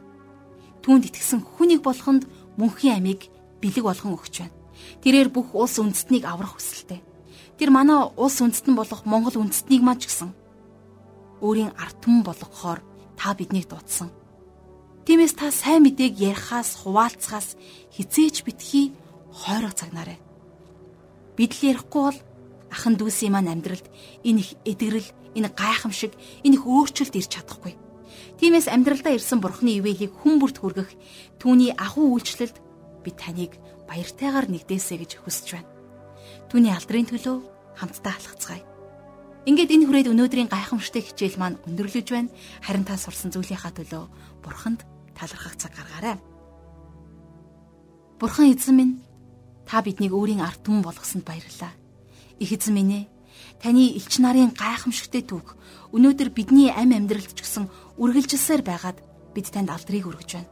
Түүнд 0.82 1.08
итгэсэн 1.10 1.40
хүнийг 1.46 1.86
болохонд 1.86 2.26
мөнхийн 2.58 2.98
амийг 2.98 3.30
бэлэг 3.62 3.86
болгон 3.86 4.18
өгч 4.18 4.34
байна. 4.42 4.56
Тэрээр 5.02 5.30
бүх 5.30 5.54
улс 5.54 5.78
үндэстнийг 5.78 6.26
аврах 6.26 6.58
хүсэлтэй. 6.58 7.02
Тэр 7.58 7.70
манай 7.70 8.10
улс 8.18 8.38
үндэстэн 8.42 8.74
болох 8.74 9.06
Монгол 9.06 9.38
үндэстнийг 9.38 9.82
маань 9.82 10.02
ч 10.02 10.10
гэсэн 10.10 10.30
өөрийн 11.42 11.74
ард 11.78 11.96
түмэн 12.02 12.22
болгохоор 12.26 12.82
та 13.14 13.34
биднийг 13.34 13.70
дуудсан. 13.70 14.10
Тиймээс 15.06 15.34
та 15.38 15.50
сайн 15.50 15.86
мэдээг 15.86 16.18
ярихаас 16.18 16.82
хуваалцахаас 16.82 17.54
хизээч 17.94 18.42
битгий 18.42 18.94
хойроо 19.30 19.72
цагнаарай. 19.72 20.18
Бид 21.38 21.54
л 21.58 21.66
ярихгүй 21.70 22.02
бол 22.10 22.18
ахан 22.70 22.94
дүүсийн 22.98 23.32
маань 23.32 23.50
амьдралд 23.54 23.86
энэ 24.26 24.40
их 24.42 24.50
эдгэрэл, 24.66 25.08
энэ 25.36 25.52
гайхамшиг, 25.52 26.12
энэ 26.44 26.56
их 26.56 26.64
өөрчлөлт 26.64 27.14
ирж 27.18 27.30
чадахгүй. 27.34 27.74
Тиймээс 28.38 28.70
амьдралдаа 28.70 29.18
ирсэн 29.18 29.42
бурхны 29.42 29.82
ивэлийг 29.82 30.14
хүн 30.14 30.38
бүрт 30.38 30.62
хүргэх 30.62 30.90
түүний 31.42 31.74
ахуй 31.74 32.06
үйлчлэлд 32.14 32.56
би 33.02 33.10
таныг 33.10 33.58
баяртайгаар 33.90 34.46
нэгдээсэ 34.46 34.94
гэж 35.00 35.10
хүсэж 35.24 35.48
байна. 35.58 35.70
Түүний 36.46 36.72
алдрын 36.72 37.08
төлөө 37.10 37.36
хамтдаа 37.76 38.14
алхацгаая. 38.14 38.62
Ингээд 39.48 39.74
энэ 39.74 39.86
хүрээд 39.88 40.10
өнөөдрийн 40.12 40.52
гайхамшигтай 40.52 41.02
хичээл 41.02 41.40
маань 41.40 41.60
өндөрлөж 41.66 42.06
байна. 42.12 42.30
Харин 42.62 42.84
та 42.84 43.00
сурсан 43.00 43.32
зүйлийнхаа 43.32 43.72
төлөө 43.74 44.04
Бурханд 44.44 44.84
талархах 45.16 45.56
цаг 45.56 45.72
гаргаарай. 45.74 46.16
Бурхан 48.20 48.52
эзэн 48.52 48.76
минь 48.76 48.94
та 49.64 49.80
биднийг 49.80 50.12
өөрийн 50.12 50.44
ард 50.44 50.62
түмэн 50.62 50.84
болгосонд 50.84 51.24
баярлалаа. 51.24 51.72
Их 52.38 52.50
эзэн 52.52 52.74
минь 52.74 52.92
ээ 52.92 53.04
таны 53.62 53.96
элч 53.98 54.18
нарын 54.22 54.54
гайхамшигтай 54.54 55.22
түүх 55.26 55.56
өнөөдөр 55.92 56.30
бидний 56.34 56.70
ам 56.70 56.92
амьдралд 56.94 57.32
ч 57.34 57.40
гэсэн 57.42 57.66
үргэлжилсээр 57.98 58.62
байгаад 58.62 58.98
бид 59.34 59.46
танд 59.50 59.70
алдрыг 59.72 60.04
өргөж 60.06 60.30
байна. 60.36 60.50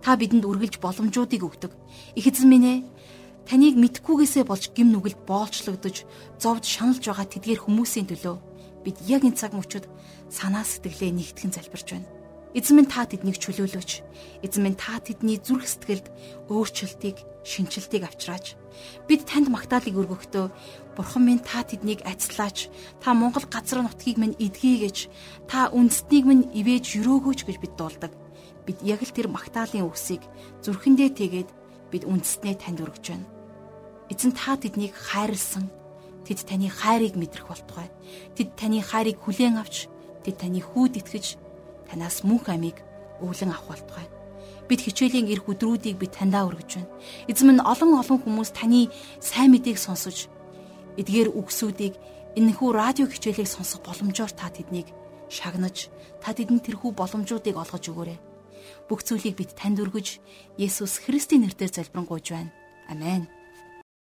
Та 0.00 0.16
бидэнд 0.16 0.44
үргэлж 0.44 0.80
боломжуудыг 0.80 1.42
өгдөг. 1.44 1.72
Их 2.14 2.26
эзэн 2.26 2.48
минь 2.48 2.68
ээ 2.68 2.78
таныг 3.48 3.76
мэдхгүйгээсээ 3.76 4.44
болж 4.48 4.72
гим 4.72 4.92
нүгэлд 4.92 5.20
боолчлогдож, 5.28 6.08
зовж 6.40 6.64
шаналж 6.64 7.04
байгаа 7.04 7.26
тэдгээр 7.28 7.60
хүмүүсийн 7.64 8.08
төлөө 8.08 8.36
бид 8.84 8.96
яг 9.08 9.24
энэ 9.24 9.36
цаг 9.36 9.52
мөчид 9.52 9.84
санаа 10.32 10.64
сэтгэлээ 10.64 11.12
нэгтгэн 11.12 11.52
залбирч 11.52 11.88
байна. 11.92 12.13
Эзэн 12.54 12.74
минь 12.78 12.90
та 12.90 13.02
тэднийг 13.02 13.36
чөлөөлөөч. 13.42 13.90
Эзэн 14.46 14.62
минь 14.62 14.78
та 14.78 15.02
тэдний 15.02 15.42
зүрх 15.42 15.66
сэтгэлд 15.66 16.06
өөрчлөлтийг, 16.46 17.18
шинжилтийг 17.42 18.06
авчрааж 18.06 18.54
бид 19.10 19.26
танд 19.26 19.50
магтаалыг 19.50 19.94
өргөхдөө 19.94 20.46
Бурхан 20.94 21.22
минь 21.26 21.42
та 21.42 21.66
тэднийг 21.66 22.06
ацлаач. 22.06 22.70
Та 23.02 23.10
Монгол 23.14 23.46
газар 23.50 23.82
нутгийг 23.82 24.22
минь 24.22 24.38
эдгийгэж, 24.38 25.10
та 25.50 25.66
үндэстнийг 25.74 26.24
минь 26.30 26.46
ивэж 26.54 27.02
өрөөгөөч 27.02 27.40
гэж 27.42 27.56
бид 27.58 27.74
дуулдаг 27.74 28.14
бид 28.66 28.80
яг 28.82 29.04
л 29.04 29.12
тэр 29.12 29.28
магтаалын 29.28 29.84
үгсийг 29.84 30.24
зүрхэндээ 30.64 31.10
тэгээд 31.20 31.48
бид 31.92 32.02
үндэснээ 32.08 32.54
танд 32.56 32.80
өргөж 32.80 33.04
байна. 33.12 33.28
Эзэн 34.08 34.32
та 34.32 34.56
тэднийг 34.56 34.96
хайрлсан. 34.96 35.68
Тэд 36.24 36.48
таны 36.48 36.72
хайрыг 36.72 37.16
мэдрэх 37.20 37.44
болтугай. 37.48 37.92
Тэд 38.32 38.56
таны 38.56 38.80
хайрыг 38.80 39.20
хүлээн 39.20 39.60
авч 39.60 39.92
тэд 40.24 40.40
таны 40.40 40.60
хүүд 40.64 41.04
итгэж 41.04 41.36
танаас 41.94 42.26
мөнх 42.26 42.50
амийг 42.50 42.82
өвлөн 43.22 43.54
авах 43.54 43.78
болтугай. 43.78 44.06
Бид 44.66 44.80
хичээлийн 44.82 45.30
эрх 45.30 45.46
өдрүүдийг 45.46 45.94
бид 46.02 46.18
таньдаа 46.18 46.50
өргөж 46.50 46.82
байна. 46.82 46.90
Эзэм 47.30 47.54
нь 47.54 47.62
олон 47.62 47.94
олон 48.02 48.18
хүмүүс 48.18 48.50
таны 48.50 48.90
сайн 49.22 49.54
мэдээг 49.54 49.78
сонсож 49.78 50.26
эдгээр 50.98 51.30
үгсүүдийг 51.38 51.94
энэхүү 52.34 52.68
радио 52.74 53.06
хичээлийг 53.06 53.46
сонсох 53.46 53.86
боломжоор 53.86 54.32
та 54.34 54.50
тэднийг 54.50 54.90
шагнаж 55.30 55.86
та 56.18 56.34
тэдэнд 56.34 56.66
тэрхүү 56.66 56.90
боломжуудыг 56.98 57.54
олгож 57.54 57.84
өгөөрэй 57.86 58.18
бүх 58.88 59.00
зүйлийг 59.06 59.36
бид 59.38 59.54
танд 59.54 59.78
өргөж 59.78 60.18
Есүс 60.58 60.98
Христийн 61.04 61.46
нэрээр 61.46 61.70
залбирanгуйж 61.70 62.26
байна. 62.32 62.50
Амен. 62.90 63.28